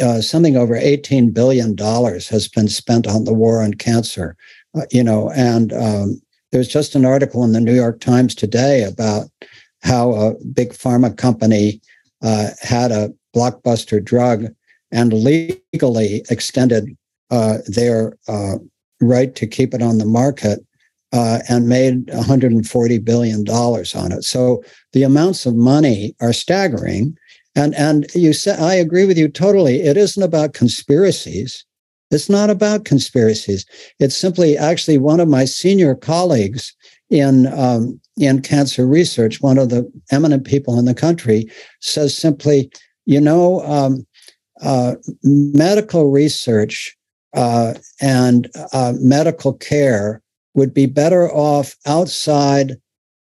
[0.00, 4.36] uh, something over 18 billion dollars has been spent on the war on cancer
[4.74, 6.20] uh, you know and um,
[6.50, 9.26] there's just an article in the new york times today about
[9.82, 11.80] how a big pharma company
[12.22, 14.46] uh, had a blockbuster drug
[14.90, 16.96] and legally extended
[17.30, 18.56] uh, their uh,
[19.00, 20.60] right to keep it on the market
[21.12, 24.24] uh, and made 140 billion dollars on it.
[24.24, 24.62] So
[24.92, 27.16] the amounts of money are staggering.
[27.54, 29.82] And and you said I agree with you totally.
[29.82, 31.66] It isn't about conspiracies.
[32.12, 33.64] It's not about conspiracies.
[33.98, 36.74] It's simply actually one of my senior colleagues
[37.10, 41.50] in um, in cancer research, one of the eminent people in the country,
[41.80, 42.70] says simply,
[43.06, 44.06] you know, um,
[44.60, 46.96] uh, medical research
[47.34, 50.22] uh, and uh, medical care
[50.54, 52.76] would be better off outside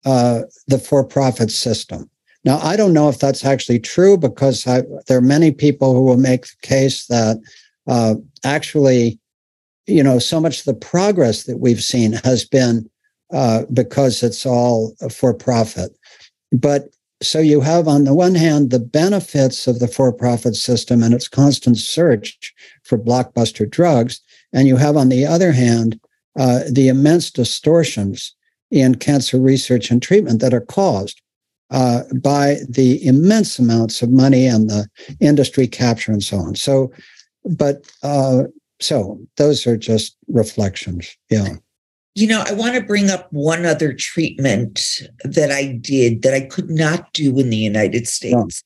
[0.05, 2.11] uh, the for-profit system.
[2.45, 6.03] Now, I don't know if that's actually true because I, there are many people who
[6.03, 7.39] will make the case that
[7.87, 8.15] uh,
[8.45, 9.19] actually,
[9.87, 12.89] you know, so much of the progress that we've seen has been
[13.33, 15.97] uh, because it's all for profit.
[16.53, 16.89] But
[17.23, 21.13] so you have, on the one hand, the benefits of the for profit system and
[21.13, 24.21] its constant search for blockbuster drugs.
[24.53, 26.01] And you have, on the other hand,
[26.39, 28.35] uh, the immense distortions
[28.71, 31.21] in cancer research and treatment that are caused
[31.71, 34.89] uh, by the immense amounts of money and the
[35.21, 36.55] industry capture and so on.
[36.55, 36.91] So,
[37.45, 38.45] but uh,
[38.81, 41.17] so those are just reflections.
[41.31, 41.57] Yeah.
[42.15, 46.41] You know, I want to bring up one other treatment that I did that I
[46.41, 48.65] could not do in the United States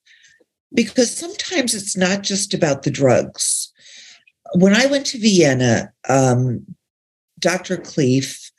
[0.72, 3.72] because sometimes it's not just about the drugs.
[4.54, 6.64] When I went to Vienna, um,
[7.38, 7.76] Dr.
[7.76, 8.50] Kleef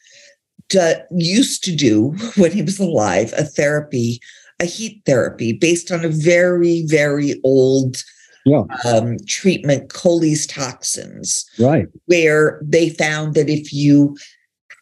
[0.70, 4.20] d- used to do, when he was alive, a therapy,
[4.60, 8.04] a heat therapy based on a very, very old
[8.46, 8.64] yeah.
[8.86, 11.46] um, treatment, Coley's toxins.
[11.60, 11.88] Right.
[12.06, 14.16] Where they found that if you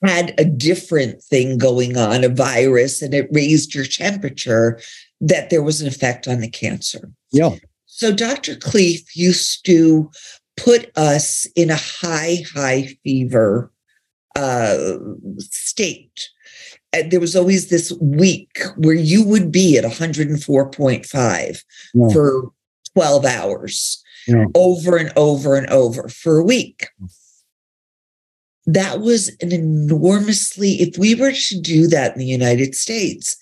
[0.03, 4.79] had a different thing going on, a virus, and it raised your temperature,
[5.21, 7.09] that there was an effect on the cancer.
[7.31, 7.55] Yeah.
[7.85, 8.55] So Dr.
[8.55, 10.11] Kleef used to
[10.57, 13.71] put us in a high, high fever
[14.35, 14.97] uh,
[15.39, 16.29] state.
[16.91, 22.09] And there was always this week where you would be at 104.5 yeah.
[22.09, 22.51] for
[22.93, 24.45] 12 hours yeah.
[24.55, 26.87] over and over and over for a week.
[28.65, 33.35] That was an enormously, if we were to do that in the United States,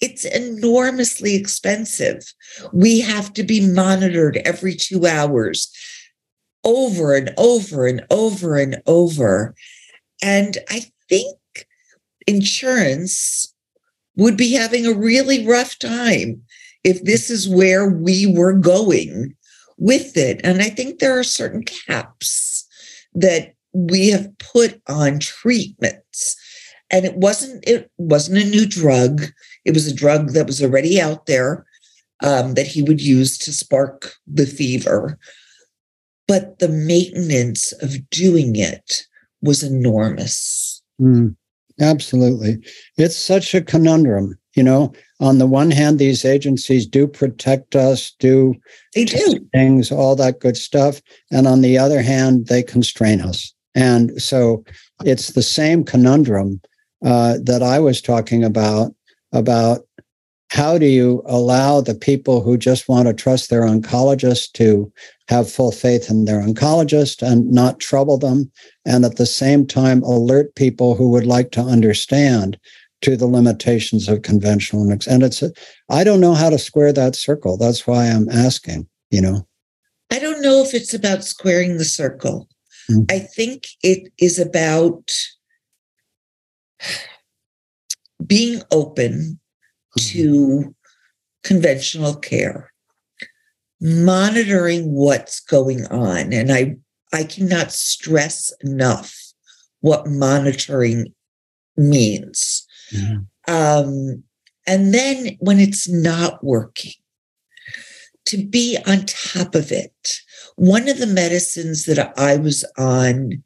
[0.00, 2.32] it's enormously expensive.
[2.72, 5.70] We have to be monitored every two hours
[6.64, 9.54] over and over and over and over.
[10.22, 11.36] And I think
[12.26, 13.52] insurance
[14.16, 16.42] would be having a really rough time
[16.84, 19.34] if this is where we were going
[19.78, 20.40] with it.
[20.44, 22.66] And I think there are certain caps
[23.14, 26.36] that we have put on treatments.
[26.90, 29.22] And it wasn't it wasn't a new drug.
[29.64, 31.64] It was a drug that was already out there
[32.22, 35.18] um, that he would use to spark the fever.
[36.26, 39.02] But the maintenance of doing it
[39.42, 40.82] was enormous.
[41.00, 41.36] Mm,
[41.80, 42.58] absolutely.
[42.96, 44.38] It's such a conundrum.
[44.54, 48.54] You know, on the one hand, these agencies do protect us, do
[48.94, 51.00] they do things, all that good stuff.
[51.30, 53.54] And on the other hand, they constrain us.
[53.74, 54.64] And so
[55.04, 56.60] it's the same conundrum
[57.04, 58.92] uh, that I was talking about
[59.32, 59.82] about
[60.50, 64.92] how do you allow the people who just want to trust their oncologist to
[65.28, 68.50] have full faith in their oncologist and not trouble them
[68.84, 72.58] and at the same time alert people who would like to understand
[73.02, 75.42] to the limitations of conventional and it's
[75.88, 77.56] I don't know how to square that circle.
[77.56, 79.46] That's why i'm asking you know?
[80.12, 82.48] I don't know if it's about squaring the circle.
[82.90, 83.02] Mm-hmm.
[83.10, 85.12] i think it is about
[88.26, 89.38] being open
[89.98, 90.18] mm-hmm.
[90.18, 90.74] to
[91.42, 92.70] conventional care
[93.80, 96.32] monitoring what's going on.
[96.32, 96.76] And i
[97.12, 99.14] i cannot stress enough
[99.80, 101.12] what monitoring
[101.76, 103.54] means mm-hmm.
[103.54, 104.22] um,
[104.66, 106.92] and then when it's not working
[108.26, 110.20] to be on top of it
[110.56, 113.42] one of the medicines that i was on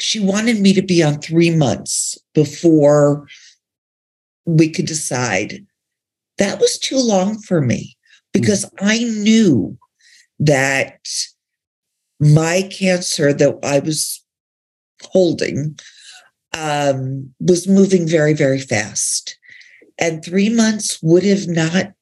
[0.00, 3.26] she wanted me to be on three months before
[4.46, 5.64] we could decide.
[6.38, 7.96] That was too long for me
[8.32, 8.86] because mm-hmm.
[8.86, 9.78] I knew
[10.38, 11.06] that
[12.18, 14.24] my cancer that I was
[15.02, 15.78] holding
[16.56, 19.38] um, was moving very, very fast.
[19.98, 21.92] And three months would have not,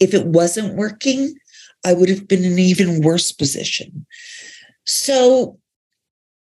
[0.00, 1.34] if it wasn't working,
[1.84, 4.06] I would have been in an even worse position.
[4.84, 5.58] So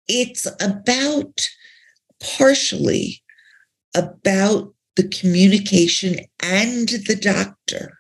[0.07, 1.47] it's about
[2.21, 3.21] partially
[3.95, 7.97] about the communication and the doctor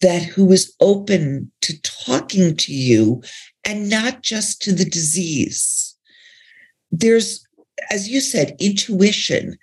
[0.00, 3.22] that who is open to talking to you
[3.64, 5.84] and not just to the disease
[7.00, 7.46] there's
[7.90, 9.56] as you said intuition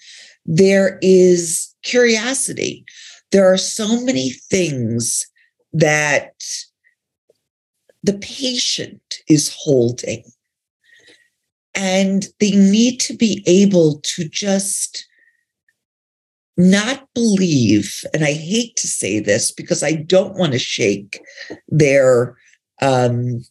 [0.45, 2.85] there is curiosity.
[3.31, 5.25] There are so many things
[5.73, 6.33] that
[8.03, 10.23] the patient is holding.
[11.73, 15.07] And they need to be able to just
[16.57, 21.21] not believe, and I hate to say this because I don't want to shake
[21.69, 22.35] their
[22.81, 23.45] um,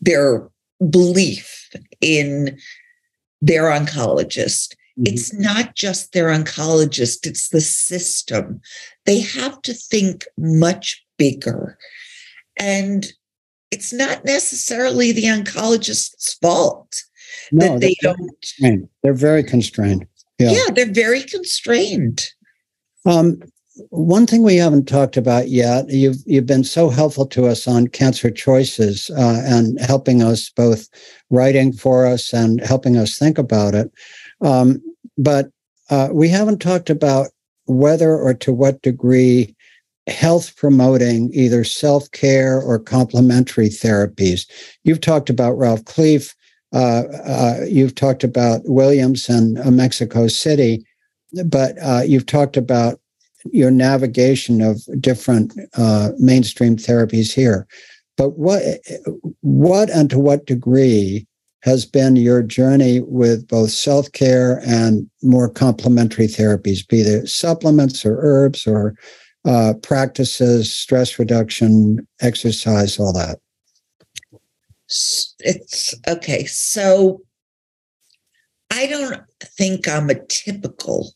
[0.00, 0.48] their
[0.88, 1.68] belief
[2.00, 2.58] in
[3.40, 4.74] their oncologist.
[4.98, 5.04] Mm-hmm.
[5.06, 8.60] It's not just their oncologist, it's the system.
[9.04, 11.78] They have to think much bigger.
[12.58, 13.06] And
[13.70, 16.94] it's not necessarily the oncologist's fault
[17.52, 18.16] no, that they don't.
[18.16, 18.88] Constrained.
[19.02, 20.06] They're very constrained.
[20.38, 20.50] Yeah.
[20.50, 22.26] yeah, they're very constrained.
[23.04, 23.40] Um,
[23.90, 27.88] one thing we haven't talked about yet, you've you've been so helpful to us on
[27.88, 30.88] cancer choices uh, and helping us both
[31.30, 33.92] writing for us and helping us think about it.
[34.40, 34.82] Um,
[35.18, 35.50] but
[35.90, 37.28] uh, we haven't talked about
[37.66, 39.54] whether or to what degree
[40.06, 44.48] health promoting either self care or complementary therapies.
[44.84, 46.34] You've talked about Ralf Kleef.
[46.72, 50.84] Uh, uh, you've talked about Williams and uh, Mexico City,
[51.44, 53.00] but uh, you've talked about
[53.52, 57.66] your navigation of different uh, mainstream therapies here.
[58.16, 58.62] But what,
[59.40, 61.26] what and to what degree
[61.62, 68.06] has been your journey with both self care and more complementary therapies, be they supplements
[68.06, 68.94] or herbs or
[69.44, 73.38] uh, practices, stress reduction, exercise, all that?
[74.88, 76.44] it's okay.
[76.44, 77.22] So
[78.70, 81.12] I don't think I'm a typical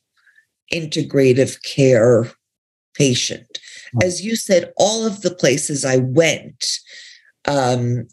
[0.72, 2.30] integrative care
[2.94, 3.58] patient.
[4.02, 6.64] As you said, all of the places I went,
[7.46, 8.06] um,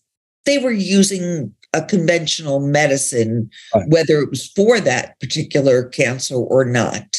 [0.45, 3.87] they were using a conventional medicine, right.
[3.89, 7.17] whether it was for that particular cancer or not.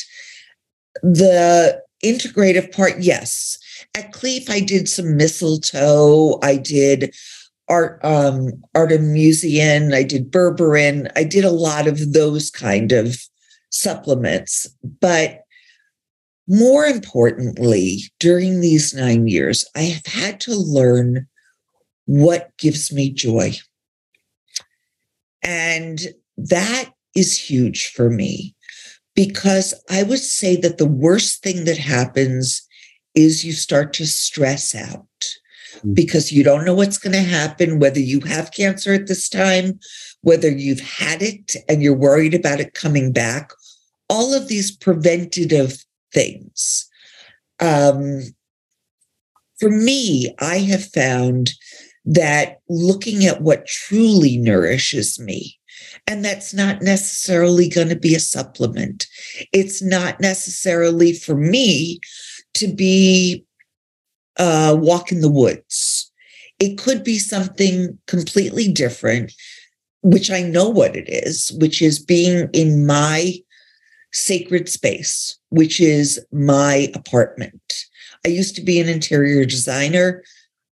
[1.02, 3.58] The integrative part, yes.
[3.94, 6.40] At Kleef, I did some mistletoe.
[6.42, 7.14] I did
[7.68, 13.18] art um artemisinin i did berberine i did a lot of those kind of
[13.70, 14.66] supplements
[15.00, 15.42] but
[16.46, 21.26] more importantly during these nine years i have had to learn
[22.06, 23.52] what gives me joy
[25.42, 26.00] and
[26.36, 28.54] that is huge for me
[29.14, 32.66] because i would say that the worst thing that happens
[33.14, 35.04] is you start to stress out
[35.84, 35.94] Mm.
[35.94, 39.78] because you don't know what's going to happen, whether you have cancer at this time,
[40.22, 43.50] whether you've had it and you're worried about it coming back,
[44.08, 46.88] all of these preventative things.
[47.60, 48.22] Um,
[49.58, 51.50] for me, I have found
[52.04, 55.58] that looking at what truly nourishes me,
[56.06, 59.06] and that's not necessarily going to be a supplement.
[59.52, 62.00] It's not necessarily for me
[62.54, 63.44] to be
[64.38, 66.10] uh, walk in the woods.
[66.58, 69.32] It could be something completely different,
[70.02, 73.34] which I know what it is, which is being in my
[74.12, 77.74] sacred space, which is my apartment.
[78.24, 80.22] I used to be an interior designer.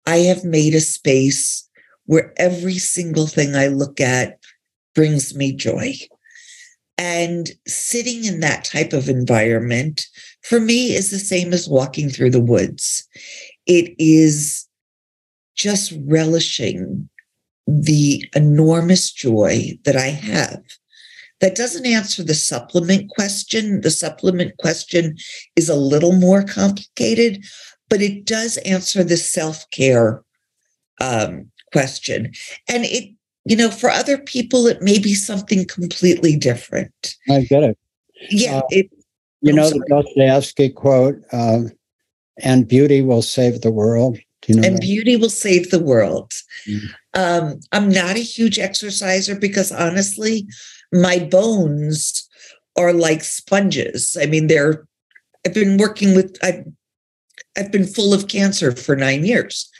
[0.06, 1.68] I have made a space
[2.06, 4.38] where every single thing I look at
[4.94, 5.94] brings me joy.
[6.98, 10.06] And sitting in that type of environment
[10.42, 13.06] for me is the same as walking through the woods
[13.66, 14.66] it is
[15.56, 17.08] just relishing
[17.66, 20.62] the enormous joy that I have.
[21.40, 23.82] That doesn't answer the supplement question.
[23.82, 25.16] The supplement question
[25.54, 27.44] is a little more complicated,
[27.90, 30.22] but it does answer the self care
[31.00, 32.32] um, question.
[32.68, 33.14] And it,
[33.44, 37.16] you know, for other people, it may be something completely different.
[37.30, 37.78] I get it.
[38.30, 38.58] Yeah.
[38.58, 38.90] Uh, it,
[39.42, 41.64] you know, the Dostoevsky quote uh,
[42.42, 44.18] and beauty will save the world.
[44.46, 44.82] You know and that?
[44.82, 46.32] beauty will save the world.
[46.68, 46.86] Mm-hmm.
[47.14, 50.46] Um, I'm not a huge exerciser because honestly,
[50.92, 52.28] my bones
[52.76, 54.16] are like sponges.
[54.20, 54.86] I mean, they're.
[55.46, 56.36] I've been working with.
[56.42, 56.64] I've,
[57.56, 59.70] I've been full of cancer for nine years,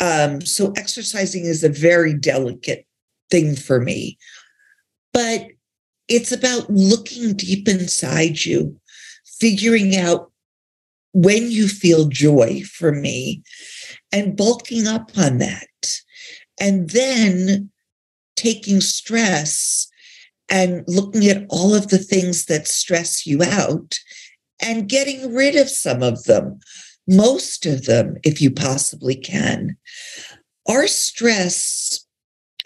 [0.00, 2.86] um, so exercising is a very delicate
[3.30, 4.18] thing for me.
[5.12, 5.46] But
[6.08, 8.78] it's about looking deep inside you,
[9.40, 10.30] figuring out
[11.12, 13.42] when you feel joy for me
[14.12, 15.68] and bulking up on that.
[16.60, 17.70] And then
[18.36, 19.88] taking stress
[20.48, 23.98] and looking at all of the things that stress you out
[24.60, 26.60] and getting rid of some of them,
[27.08, 29.76] most of them, if you possibly can.
[30.68, 32.06] Our stress,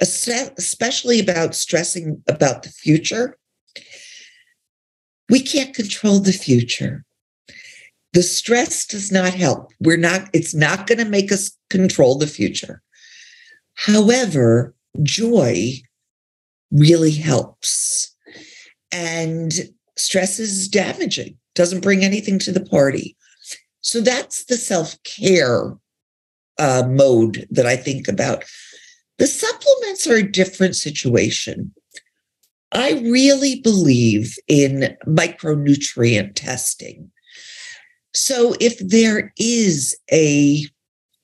[0.01, 3.37] especially about stressing about the future,
[5.29, 7.05] we can't control the future.
[8.13, 9.73] The stress does not help.
[9.81, 12.83] We're not, it's not going to make us control the future.
[13.75, 15.83] However, joy
[16.71, 18.15] really helps.
[18.93, 19.53] And
[19.97, 23.17] stress is damaging, doesn't bring anything to the party.
[23.83, 25.75] So that's the self care
[26.59, 28.45] uh, mode that I think about.
[29.19, 31.75] The supplements are a different situation.
[32.73, 37.11] I really believe in micronutrient testing.
[38.15, 40.65] So if there is a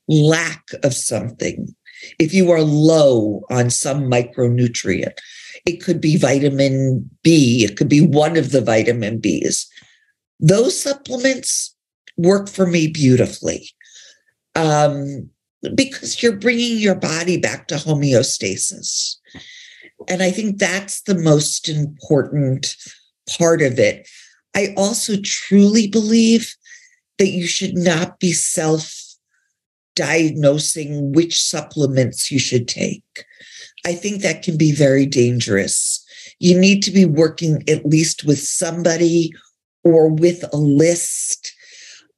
[0.09, 1.75] lack of something,
[2.19, 5.19] if you are low on some micronutrient,
[5.67, 9.67] it could be vitamin B, it could be one of the vitamin Bs.
[10.39, 11.75] Those supplements
[12.17, 13.69] work for me beautifully
[14.55, 15.29] um,
[15.75, 19.17] because you're bringing your body back to homeostasis.
[20.09, 22.77] And I think that's the most important
[23.39, 24.09] part of it.
[24.55, 26.55] I also truly believe
[27.19, 29.06] that you should not be self
[29.97, 33.25] diagnosing which supplements you should take.
[33.85, 36.05] I think that can be very dangerous.
[36.39, 39.33] You need to be working at least with somebody
[39.83, 41.53] or with a list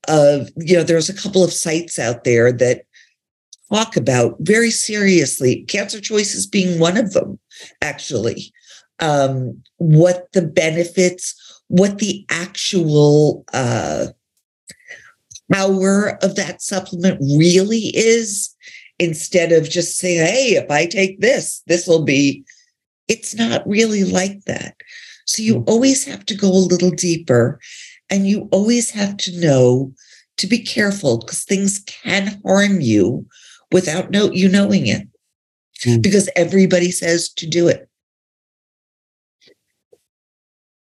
[0.08, 2.82] of, you know, there's a couple of sites out there that
[3.72, 7.38] talk about very seriously, Cancer Choices being one of them,
[7.82, 8.52] actually,
[9.00, 11.34] um, what the benefits,
[11.68, 14.06] what the actual uh,
[15.52, 18.54] power of that supplement really is
[18.98, 22.44] instead of just saying, hey, if I take this, this will be,
[23.06, 24.76] it's not really like that.
[25.26, 27.60] So you always have to go a little deeper
[28.10, 29.92] and you always have to know
[30.38, 33.26] to be careful because things can harm you
[33.70, 35.06] without know, you knowing it
[35.84, 36.02] mm.
[36.02, 37.88] because everybody says to do it.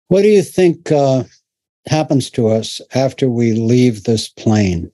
[0.08, 1.24] What do you think uh,
[1.86, 4.90] happens to us after we leave this plane?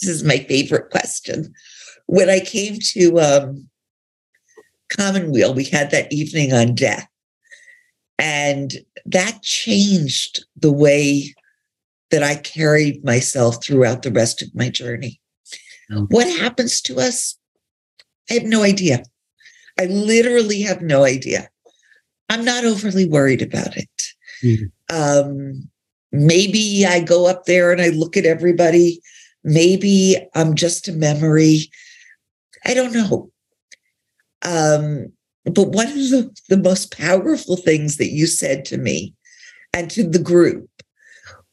[0.00, 1.52] This is my favorite question.
[2.06, 3.68] When I came to um,
[4.96, 7.06] Commonweal, we had that evening on death.
[8.18, 8.74] And
[9.06, 11.34] that changed the way
[12.10, 15.20] that I carried myself throughout the rest of my journey.
[15.90, 16.06] Mm.
[16.10, 17.36] What happens to us?
[18.30, 19.02] I have no idea.
[19.80, 21.48] I literally have no idea.
[22.28, 24.11] I'm not overly worried about it.
[24.42, 24.96] Mm-hmm.
[24.96, 25.68] Um,
[26.12, 29.00] maybe I go up there and I look at everybody.
[29.44, 31.70] Maybe I'm just a memory.
[32.64, 33.30] I don't know.
[34.42, 35.12] Um,
[35.44, 39.14] but one of the, the most powerful things that you said to me
[39.72, 40.68] and to the group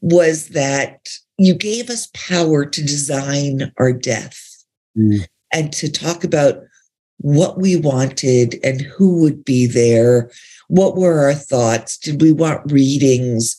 [0.02, 4.66] was that you gave us power to design our death
[4.98, 5.20] mm.
[5.54, 6.62] and to talk about
[7.20, 10.32] what we wanted and who would be there.
[10.68, 11.98] What were our thoughts?
[11.98, 13.58] Did we want readings?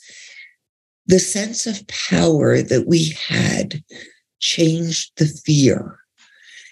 [1.06, 3.82] The sense of power that we had
[4.40, 5.98] changed the fear.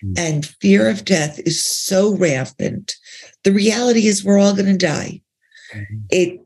[0.05, 0.19] Mm.
[0.19, 2.95] And fear of death is so rampant.
[3.45, 5.21] The reality is, we're all going to die.
[5.75, 5.97] Mm-hmm.
[6.11, 6.41] It,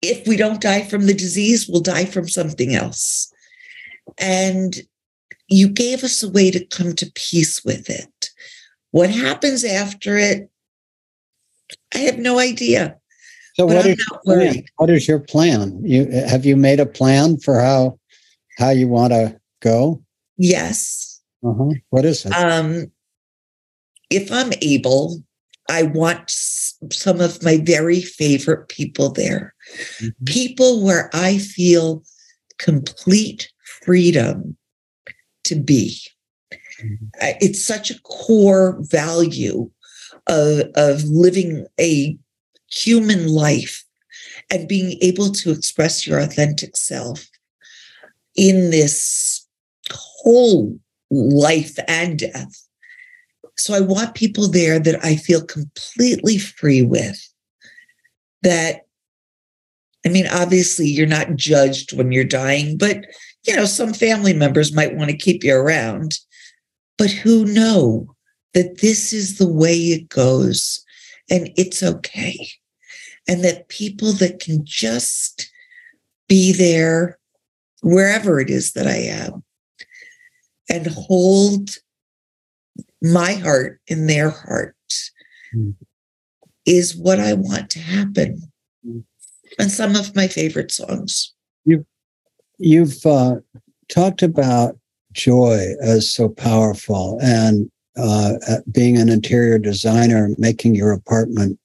[0.00, 3.32] if we don't die from the disease, we'll die from something else.
[4.18, 4.76] And
[5.48, 8.06] you gave us a way to come to peace with it.
[8.92, 10.50] What happens after it,
[11.94, 12.96] I have no idea.
[13.54, 14.02] So what is,
[14.76, 15.82] what is your plan?
[15.84, 17.98] You have you made a plan for how
[18.56, 20.02] how you want to go?
[20.38, 21.20] Yes.
[21.44, 21.70] Uh-huh.
[21.90, 22.32] What is it?
[22.32, 22.90] Um,
[24.10, 25.22] if I'm able,
[25.68, 29.54] I want some of my very favorite people there.
[30.00, 30.24] Mm-hmm.
[30.24, 32.02] People where I feel
[32.58, 33.50] complete
[33.82, 34.56] freedom
[35.44, 35.98] to be.
[37.20, 39.70] It's such a core value
[40.26, 42.16] of, of living a
[42.70, 43.84] human life
[44.50, 47.26] and being able to express your authentic self
[48.36, 49.46] in this
[49.90, 50.78] whole
[51.10, 52.66] life and death.
[53.56, 57.18] So I want people there that I feel completely free with.
[58.42, 58.86] That,
[60.04, 63.04] I mean, obviously you're not judged when you're dying, but
[63.46, 66.18] you know, some family members might want to keep you around,
[67.02, 68.14] but who know
[68.54, 70.84] that this is the way it goes
[71.28, 72.38] and it's okay.
[73.26, 75.50] And that people that can just
[76.28, 77.18] be there
[77.82, 79.42] wherever it is that I am
[80.70, 81.70] and hold
[83.02, 84.76] my heart in their heart
[85.52, 85.74] mm.
[86.64, 88.42] is what I want to happen.
[88.86, 89.02] Mm.
[89.58, 91.34] And some of my favorite songs.
[91.64, 91.84] You
[92.58, 93.38] You've uh,
[93.88, 94.78] talked about
[95.12, 98.34] joy as so powerful and uh,
[98.70, 101.58] being an interior designer, making your apartment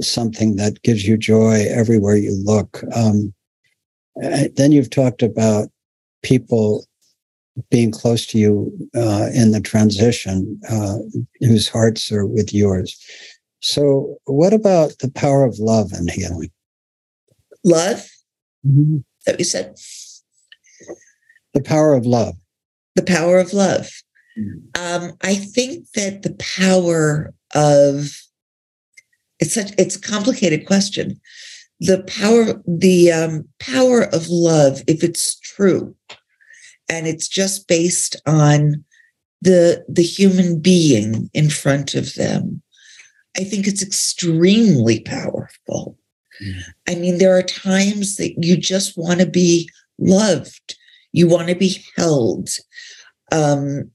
[0.00, 2.82] something that gives you joy everywhere you look.
[2.94, 3.34] Um,
[4.16, 5.68] then you've talked about
[6.22, 6.84] people
[7.70, 10.98] being close to you uh, in the transition, uh,
[11.40, 12.96] whose hearts are with yours.
[13.60, 16.50] So, what about the power of love and healing?
[17.64, 18.06] Love?
[18.66, 19.76] Mm-hmm that we said?
[21.52, 22.34] The power of love.
[22.94, 23.90] The power of love.
[24.38, 25.04] Mm-hmm.
[25.04, 28.10] Um, I think that the power of
[29.40, 31.20] it's such it's a complicated question.
[31.80, 35.94] The power, the um, power of love, if it's true,
[36.88, 38.84] and it's just based on
[39.42, 42.62] the the human being in front of them,
[43.36, 45.98] I think it's extremely powerful.
[46.88, 49.68] I mean, there are times that you just want to be
[49.98, 50.76] loved,
[51.12, 52.48] you want to be held.
[53.34, 53.90] Um,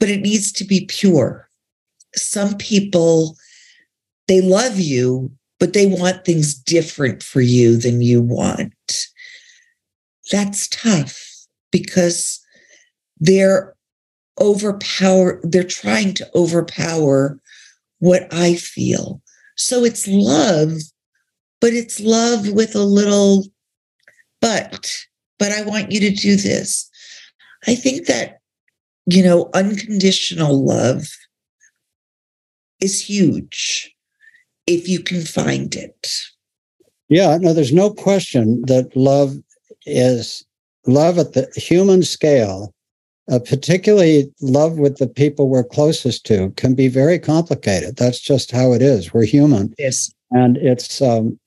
[0.00, 1.48] but it needs to be pure.
[2.14, 3.36] Some people,
[4.28, 8.72] they love you, but they want things different for you than you want.
[10.32, 11.20] That's tough
[11.70, 12.40] because
[13.20, 13.74] they're
[14.40, 17.38] overpower, they're trying to overpower
[17.98, 19.20] what I feel.
[19.56, 20.72] So it's love,
[21.60, 23.44] but it's love with a little
[24.40, 24.90] but.
[25.44, 26.88] But I want you to do this.
[27.66, 28.38] I think that,
[29.04, 31.06] you know, unconditional love
[32.80, 33.94] is huge
[34.66, 36.08] if you can find it.
[37.10, 39.34] Yeah, no, there's no question that love
[39.84, 40.46] is
[40.86, 42.72] love at the human scale
[43.30, 47.96] uh, particularly love with the people we're closest to, can be very complicated.
[47.96, 49.12] That's just how it is.
[49.12, 49.74] We're human.
[49.78, 50.10] Yes.
[50.30, 51.38] And it's um,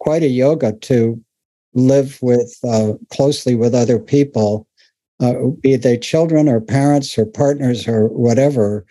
[0.00, 1.22] quite a yoga to
[1.74, 4.66] live with uh, closely with other people,
[5.20, 8.84] uh, be they children or parents or partners or whatever,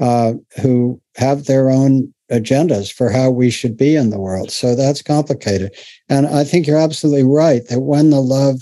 [0.00, 4.50] uh, who have their own agendas for how we should be in the world.
[4.50, 5.74] So that's complicated.
[6.08, 8.60] And I think you're absolutely right that when the love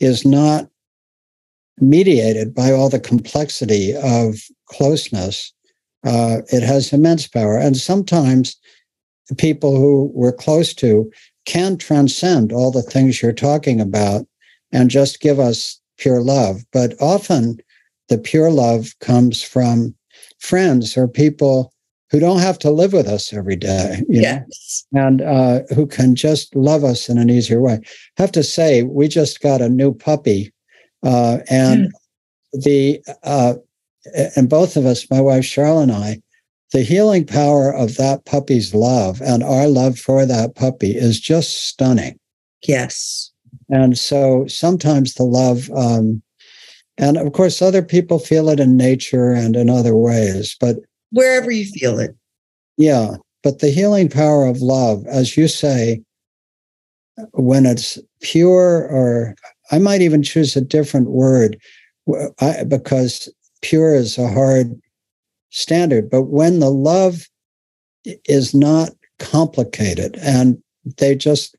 [0.00, 0.68] is not
[1.78, 5.52] mediated by all the complexity of closeness,
[6.04, 7.58] uh, it has immense power.
[7.58, 8.56] And sometimes
[9.38, 11.10] people who we're close to
[11.50, 14.24] can transcend all the things you're talking about
[14.70, 16.64] and just give us pure love.
[16.72, 17.58] But often
[18.08, 19.92] the pure love comes from
[20.38, 21.72] friends or people
[22.12, 24.86] who don't have to live with us every day, you yes.
[24.92, 27.80] know, and uh, who can just love us in an easier way.
[28.18, 30.52] I have to say, we just got a new puppy,
[31.02, 32.62] uh, and mm.
[32.62, 33.54] the uh,
[34.36, 36.20] and both of us, my wife Cheryl and I,
[36.72, 41.68] the healing power of that puppy's love and our love for that puppy is just
[41.68, 42.18] stunning.
[42.66, 43.32] Yes,
[43.68, 45.70] and so sometimes the love.
[45.70, 46.22] Um,
[46.98, 50.76] and of course, other people feel it in nature and in other ways, but
[51.12, 52.14] wherever you feel it.
[52.76, 53.16] Yeah.
[53.42, 56.02] But the healing power of love, as you say,
[57.32, 59.34] when it's pure, or
[59.70, 61.58] I might even choose a different word
[62.40, 63.28] I, because
[63.62, 64.78] pure is a hard
[65.50, 66.10] standard.
[66.10, 67.28] But when the love
[68.04, 70.60] is not complicated and
[70.96, 71.56] they just,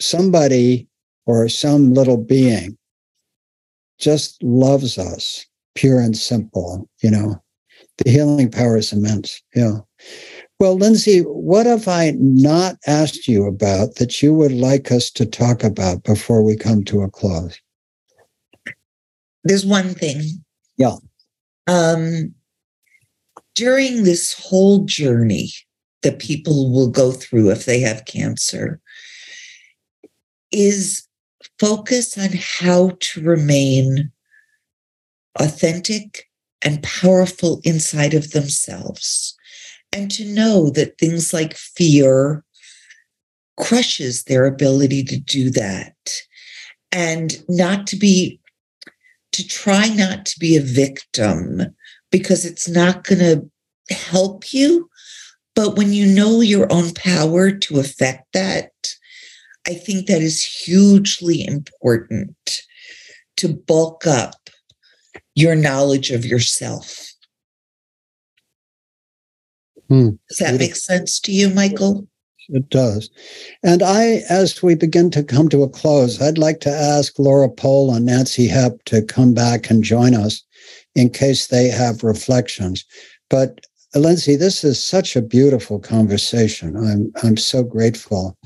[0.00, 0.88] somebody
[1.26, 2.76] or some little being
[3.98, 7.40] just loves us, pure and simple, you know,
[7.98, 9.40] the healing power is immense.
[9.54, 9.78] Yeah.
[10.58, 15.26] Well, Lindsay, what have I not asked you about that you would like us to
[15.26, 17.58] talk about before we come to a close?
[19.44, 20.22] There's one thing.
[20.76, 20.96] Yeah.
[21.66, 22.34] Um,
[23.54, 25.50] during this whole journey
[26.02, 28.80] that people will go through if they have cancer,
[30.50, 31.06] is
[31.58, 34.10] focus on how to remain
[35.40, 36.28] authentic
[36.62, 39.36] and powerful inside of themselves.
[39.92, 42.44] And to know that things like fear
[43.56, 45.94] crushes their ability to do that.
[46.90, 48.40] And not to be,
[49.32, 51.74] to try not to be a victim
[52.14, 54.88] because it's not going to help you.
[55.56, 58.70] But when you know your own power to affect that,
[59.66, 62.36] I think that is hugely important
[63.38, 64.48] to bulk up
[65.34, 67.04] your knowledge of yourself.
[69.88, 70.10] Hmm.
[70.28, 72.06] Does that make sense to you, Michael?
[72.48, 73.10] It does.
[73.64, 77.48] And I, as we begin to come to a close, I'd like to ask Laura
[77.48, 80.44] Pole and Nancy Hepp to come back and join us
[80.94, 82.84] in case they have reflections.
[83.30, 83.60] But
[83.94, 86.76] Lindsay, this is such a beautiful conversation.
[86.76, 88.36] I'm I'm so grateful.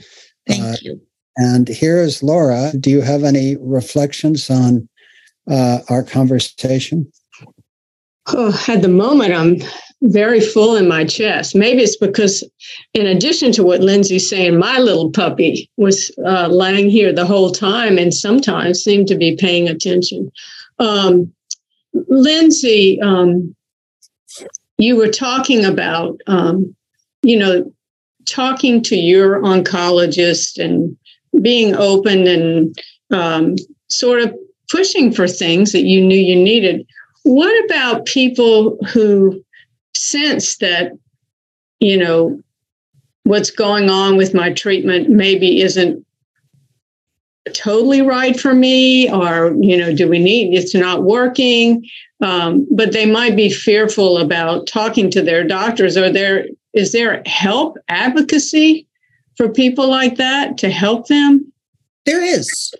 [0.47, 1.01] Thank uh, you.
[1.37, 2.73] And here's Laura.
[2.79, 4.89] Do you have any reflections on
[5.49, 7.11] uh, our conversation?
[8.27, 9.57] Oh, at the moment, I'm
[10.03, 11.55] very full in my chest.
[11.55, 12.45] Maybe it's because,
[12.93, 17.51] in addition to what Lindsay's saying, my little puppy was uh, lying here the whole
[17.51, 20.31] time and sometimes seemed to be paying attention.
[20.79, 21.33] Um,
[21.93, 23.55] Lindsay, um,
[24.79, 26.75] you were talking about, um,
[27.23, 27.73] you know,
[28.27, 30.97] talking to your oncologist and
[31.43, 32.79] being open and
[33.11, 33.57] um,
[33.89, 34.35] sort of
[34.71, 36.87] pushing for things that you knew you needed.
[37.25, 39.43] What about people who
[39.97, 40.93] sense that,
[41.81, 42.41] you know,
[43.25, 46.05] what's going on with my treatment maybe isn't
[47.55, 51.85] totally right for me or you know do we need it's not working.
[52.21, 55.97] Um, but they might be fearful about talking to their doctors.
[55.97, 58.87] Or there is there help advocacy
[59.37, 61.53] for people like that to help them?
[62.07, 62.73] There is.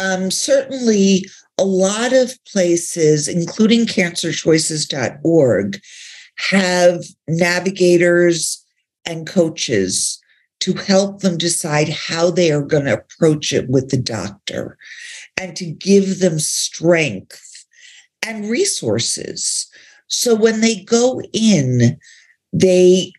[0.00, 1.26] Um, certainly,
[1.58, 5.80] a lot of places, including cancerchoices.org,
[6.50, 8.64] have navigators
[9.04, 10.20] and coaches
[10.60, 14.76] to help them decide how they are going to approach it with the doctor
[15.36, 17.66] and to give them strength
[18.26, 19.68] and resources.
[20.08, 21.98] So when they go in,
[22.52, 23.12] they,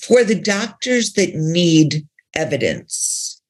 [0.00, 3.40] for the doctors that need evidence,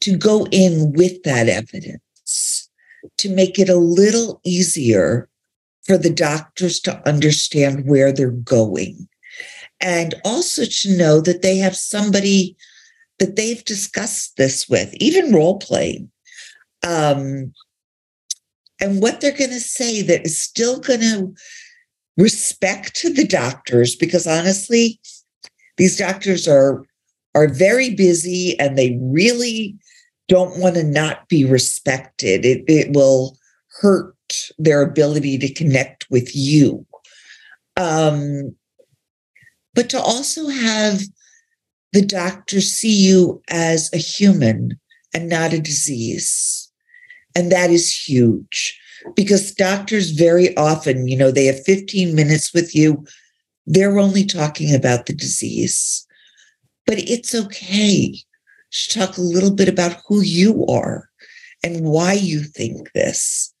[0.00, 2.68] to go in with that evidence
[3.16, 5.30] to make it a little easier
[5.84, 9.08] for the doctors to understand where they're going
[9.84, 12.56] and also to know that they have somebody
[13.20, 16.10] that they've discussed this with even role playing
[16.84, 17.52] um,
[18.80, 21.34] and what they're going to say that is still going to
[22.16, 24.98] respect to the doctors because honestly
[25.76, 26.84] these doctors are
[27.34, 29.76] are very busy and they really
[30.28, 32.44] don't want to not be respected.
[32.44, 33.36] It, it will
[33.80, 34.14] hurt
[34.58, 36.86] their ability to connect with you.
[37.76, 38.54] Um,
[39.74, 41.02] but to also have
[41.92, 44.78] the doctor see you as a human
[45.14, 46.70] and not a disease.
[47.36, 48.78] And that is huge
[49.14, 53.04] because doctors very often, you know, they have 15 minutes with you.
[53.66, 56.06] They're only talking about the disease.
[56.86, 58.14] But it's okay
[58.72, 61.08] to talk a little bit about who you are
[61.62, 63.52] and why you think this.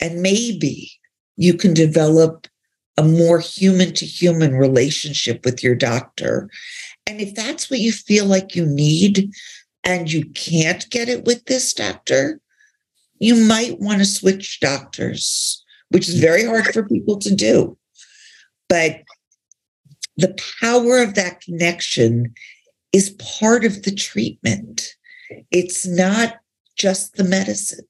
[0.00, 0.90] And maybe
[1.36, 2.46] you can develop
[2.96, 6.48] a more human to human relationship with your doctor.
[7.06, 9.30] And if that's what you feel like you need
[9.84, 12.40] and you can't get it with this doctor,
[13.18, 17.76] you might want to switch doctors, which is very hard for people to do.
[18.68, 19.02] But
[20.16, 22.34] the power of that connection
[22.92, 24.94] is part of the treatment.
[25.50, 26.36] It's not
[26.76, 27.86] just the medicine.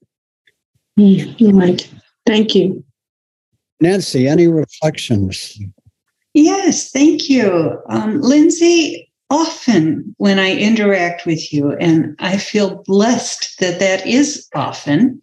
[1.52, 1.88] Right.
[2.26, 2.84] Thank you.
[3.80, 5.58] Nancy, any reflections?
[6.34, 7.80] Yes, thank you.
[7.88, 14.48] Um, Lindsay, often when I interact with you, and I feel blessed that that is
[14.54, 15.20] often,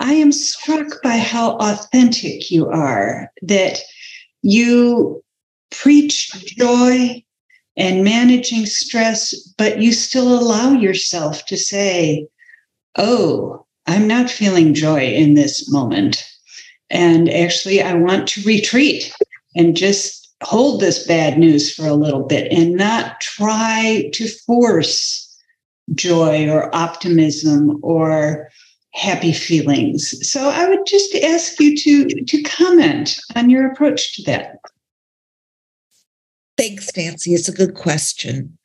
[0.00, 3.78] I am struck by how authentic you are, that
[4.42, 5.22] you
[5.70, 7.22] preach joy
[7.76, 12.26] and managing stress, but you still allow yourself to say,
[12.96, 16.24] Oh, I'm not feeling joy in this moment.
[16.90, 19.12] And actually, I want to retreat
[19.54, 25.24] and just hold this bad news for a little bit and not try to force
[25.94, 28.48] joy or optimism or
[28.92, 30.14] happy feelings.
[30.28, 34.56] So I would just ask you to to comment on your approach to that.
[36.56, 37.34] Thanks, Nancy.
[37.34, 38.58] It's a good question.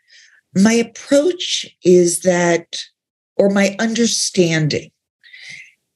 [0.55, 2.84] My approach is that,
[3.38, 4.91] or my understanding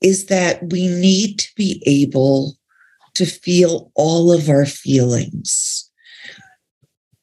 [0.02, 2.56] is that we need to be able
[3.16, 5.90] to feel all of our feelings.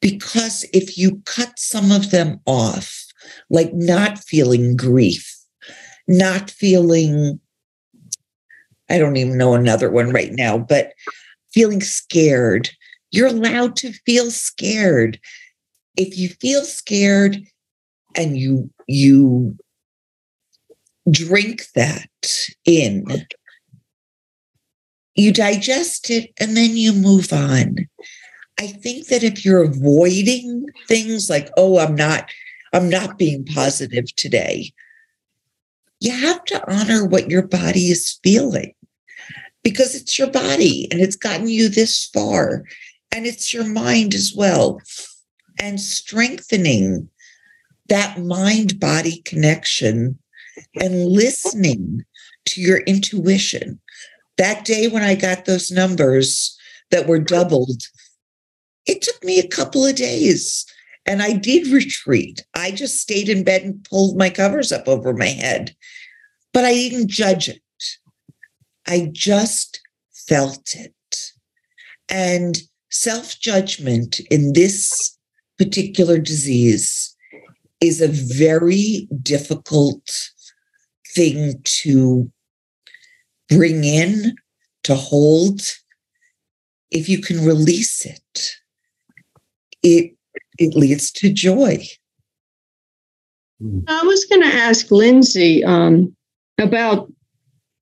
[0.00, 3.06] Because if you cut some of them off,
[3.48, 5.34] like not feeling grief,
[6.08, 7.40] not feeling,
[8.90, 10.92] I don't even know another one right now, but
[11.52, 12.68] feeling scared,
[13.12, 15.20] you're allowed to feel scared.
[15.96, 17.38] If you feel scared
[18.16, 19.56] and you, you
[21.10, 22.08] drink that
[22.64, 23.04] in.
[25.14, 27.76] You digest it and then you move on.
[28.58, 32.30] I think that if you're avoiding things like, oh, I'm not,
[32.72, 34.72] I'm not being positive today,
[36.00, 38.74] you have to honor what your body is feeling
[39.62, 42.64] because it's your body and it's gotten you this far
[43.10, 44.80] and it's your mind as well.
[45.58, 47.08] And strengthening
[47.88, 50.18] that mind body connection
[50.80, 52.04] and listening
[52.46, 53.80] to your intuition.
[54.36, 56.58] That day when I got those numbers
[56.90, 57.82] that were doubled,
[58.86, 60.66] it took me a couple of days
[61.06, 62.44] and I did retreat.
[62.54, 65.74] I just stayed in bed and pulled my covers up over my head,
[66.52, 67.60] but I didn't judge it.
[68.86, 69.80] I just
[70.12, 70.92] felt it.
[72.08, 72.58] And
[72.90, 75.16] self judgment in this
[75.58, 77.14] particular disease
[77.80, 80.30] is a very difficult
[81.14, 82.30] thing to
[83.48, 84.36] bring in,
[84.84, 85.60] to hold.
[86.90, 88.50] If you can release it,
[89.82, 90.14] it
[90.58, 91.84] it leads to joy.
[93.88, 96.14] I was going to ask Lindsay um,
[96.58, 97.10] about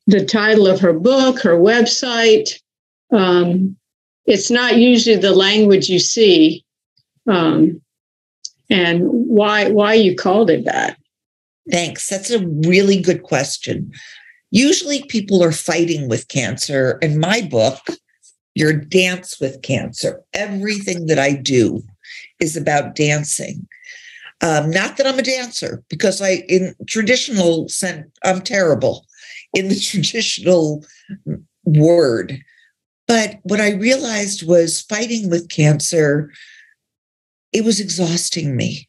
[0.06, 2.60] the title of her book, her website.
[3.10, 3.76] Um,
[4.26, 6.64] it's not usually the language you see,
[7.28, 7.80] um,
[8.70, 10.98] and why why you called it that.
[11.70, 12.08] Thanks.
[12.08, 13.92] That's a really good question.
[14.50, 16.98] Usually people are fighting with cancer.
[17.00, 17.80] In my book,
[18.54, 20.22] your dance with cancer.
[20.34, 21.82] Everything that I do
[22.40, 23.66] is about dancing.
[24.42, 29.06] Um, not that I'm a dancer, because I, in traditional sense, I'm terrible
[29.54, 30.84] in the traditional
[31.64, 32.38] word.
[33.06, 36.32] But what I realized was fighting with cancer,
[37.52, 38.88] it was exhausting me.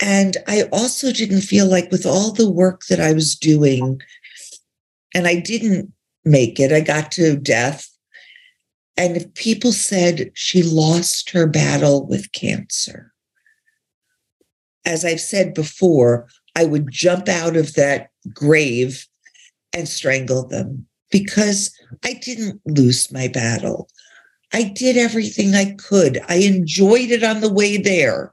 [0.00, 4.00] And I also didn't feel like, with all the work that I was doing,
[5.14, 5.92] and I didn't
[6.24, 7.88] make it, I got to death.
[8.96, 13.12] And if people said she lost her battle with cancer,
[14.84, 19.06] as I've said before, I would jump out of that grave
[19.72, 23.88] and strangle them because I didn't lose my battle.
[24.52, 26.20] I did everything I could.
[26.28, 28.32] I enjoyed it on the way there.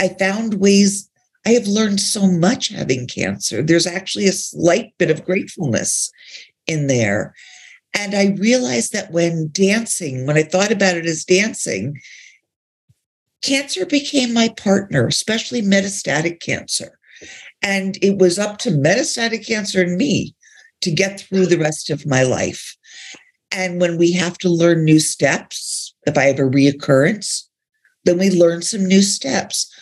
[0.00, 1.08] I found ways.
[1.46, 3.62] I have learned so much having cancer.
[3.62, 6.10] There's actually a slight bit of gratefulness
[6.66, 7.34] in there.
[7.94, 11.98] And I realized that when dancing, when I thought about it as dancing,
[13.42, 16.98] cancer became my partner, especially metastatic cancer.
[17.62, 20.34] And it was up to metastatic cancer and me
[20.82, 22.76] to get through the rest of my life.
[23.50, 27.44] And when we have to learn new steps, if I have a reoccurrence,
[28.04, 29.72] then we learn some new steps.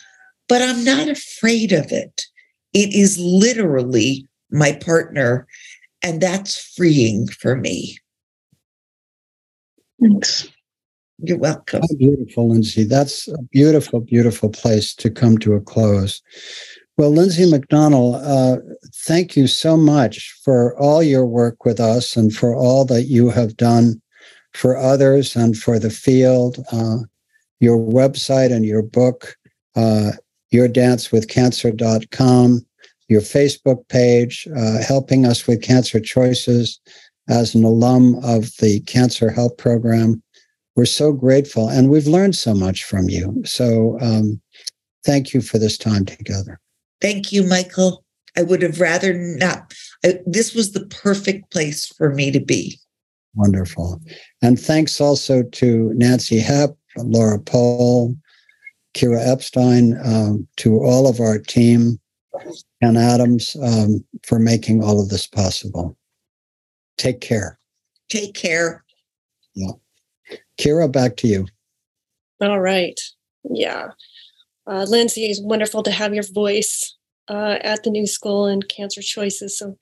[0.47, 2.25] But I'm not afraid of it.
[2.73, 5.47] It is literally my partner,
[6.01, 7.97] and that's freeing for me.
[10.01, 10.49] Thanks.
[11.19, 11.81] You're welcome.
[11.81, 12.83] How beautiful, Lindsay.
[12.83, 16.21] That's a beautiful, beautiful place to come to a close.
[16.97, 18.57] Well, Lindsay McDonald, uh,
[19.05, 23.29] thank you so much for all your work with us and for all that you
[23.29, 24.01] have done
[24.53, 26.63] for others and for the field.
[26.71, 26.97] Uh,
[27.59, 29.35] your website and your book,
[29.75, 30.11] uh,
[30.53, 32.65] yourdancewithcancer.com,
[33.09, 36.79] your Facebook page, uh, helping us with cancer choices
[37.29, 40.21] as an alum of the Cancer Help Program.
[40.75, 43.41] We're so grateful and we've learned so much from you.
[43.45, 44.39] So um,
[45.05, 46.59] thank you for this time together.
[47.01, 48.03] Thank you, Michael.
[48.37, 49.73] I would have rather not.
[50.05, 52.79] I, this was the perfect place for me to be.
[53.35, 53.99] Wonderful.
[54.41, 58.15] And thanks also to Nancy Hepp, Laura Pole,
[58.97, 61.99] Kira Epstein, um, to all of our team,
[62.81, 65.95] and Adams um, for making all of this possible.
[66.97, 67.59] Take care.
[68.09, 68.83] Take care.
[69.53, 69.73] Yeah.
[70.59, 71.45] Kira, back to you.
[72.41, 72.99] All right.
[73.43, 73.89] Yeah.
[74.65, 76.97] Uh, Lindsay, it's wonderful to have your voice
[77.29, 79.57] uh, at the new school and Cancer Choices.
[79.57, 79.77] So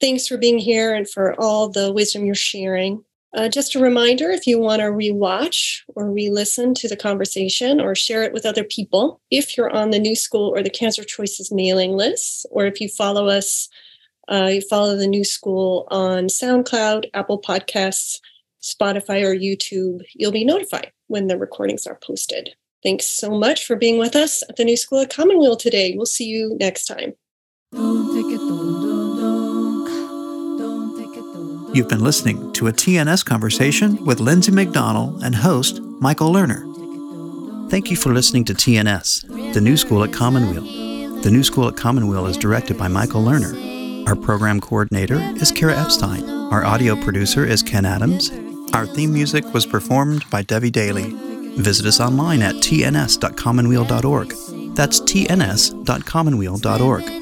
[0.00, 3.02] thanks for being here and for all the wisdom you're sharing.
[3.34, 7.80] Uh, just a reminder if you want to rewatch or re listen to the conversation
[7.80, 11.02] or share it with other people, if you're on the new school or the Cancer
[11.02, 13.68] Choices mailing list, or if you follow us,
[14.28, 18.20] uh, you follow the new school on SoundCloud, Apple Podcasts,
[18.62, 22.50] Spotify, or YouTube, you'll be notified when the recordings are posted.
[22.82, 25.94] Thanks so much for being with us at the New School at Commonweal today.
[25.96, 27.14] We'll see you next time.
[31.74, 36.68] You've been listening to a TNS conversation with Lindsay McDonald and host Michael Lerner.
[37.70, 40.64] Thank you for listening to TNS, the New School at Commonweal.
[41.22, 44.06] The New School at Commonweal is directed by Michael Lerner.
[44.06, 46.28] Our program coordinator is Kira Epstein.
[46.28, 48.30] Our audio producer is Ken Adams.
[48.74, 51.16] Our theme music was performed by Debbie Daly.
[51.56, 54.74] Visit us online at tns.commonweal.org.
[54.74, 57.21] That's tns.commonweal.org.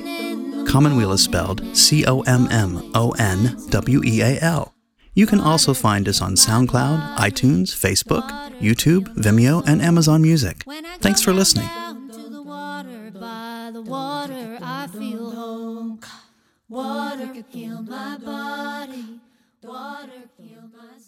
[0.67, 4.75] Commonweal is spelled C O M M O N W E A L.
[5.15, 8.29] You can also find us on SoundCloud, iTunes, Facebook,
[8.61, 10.65] YouTube, Vimeo, and Amazon Music.
[11.01, 11.69] Thanks for listening.
[16.69, 19.21] Water heal my body,
[19.63, 21.00] water heal my.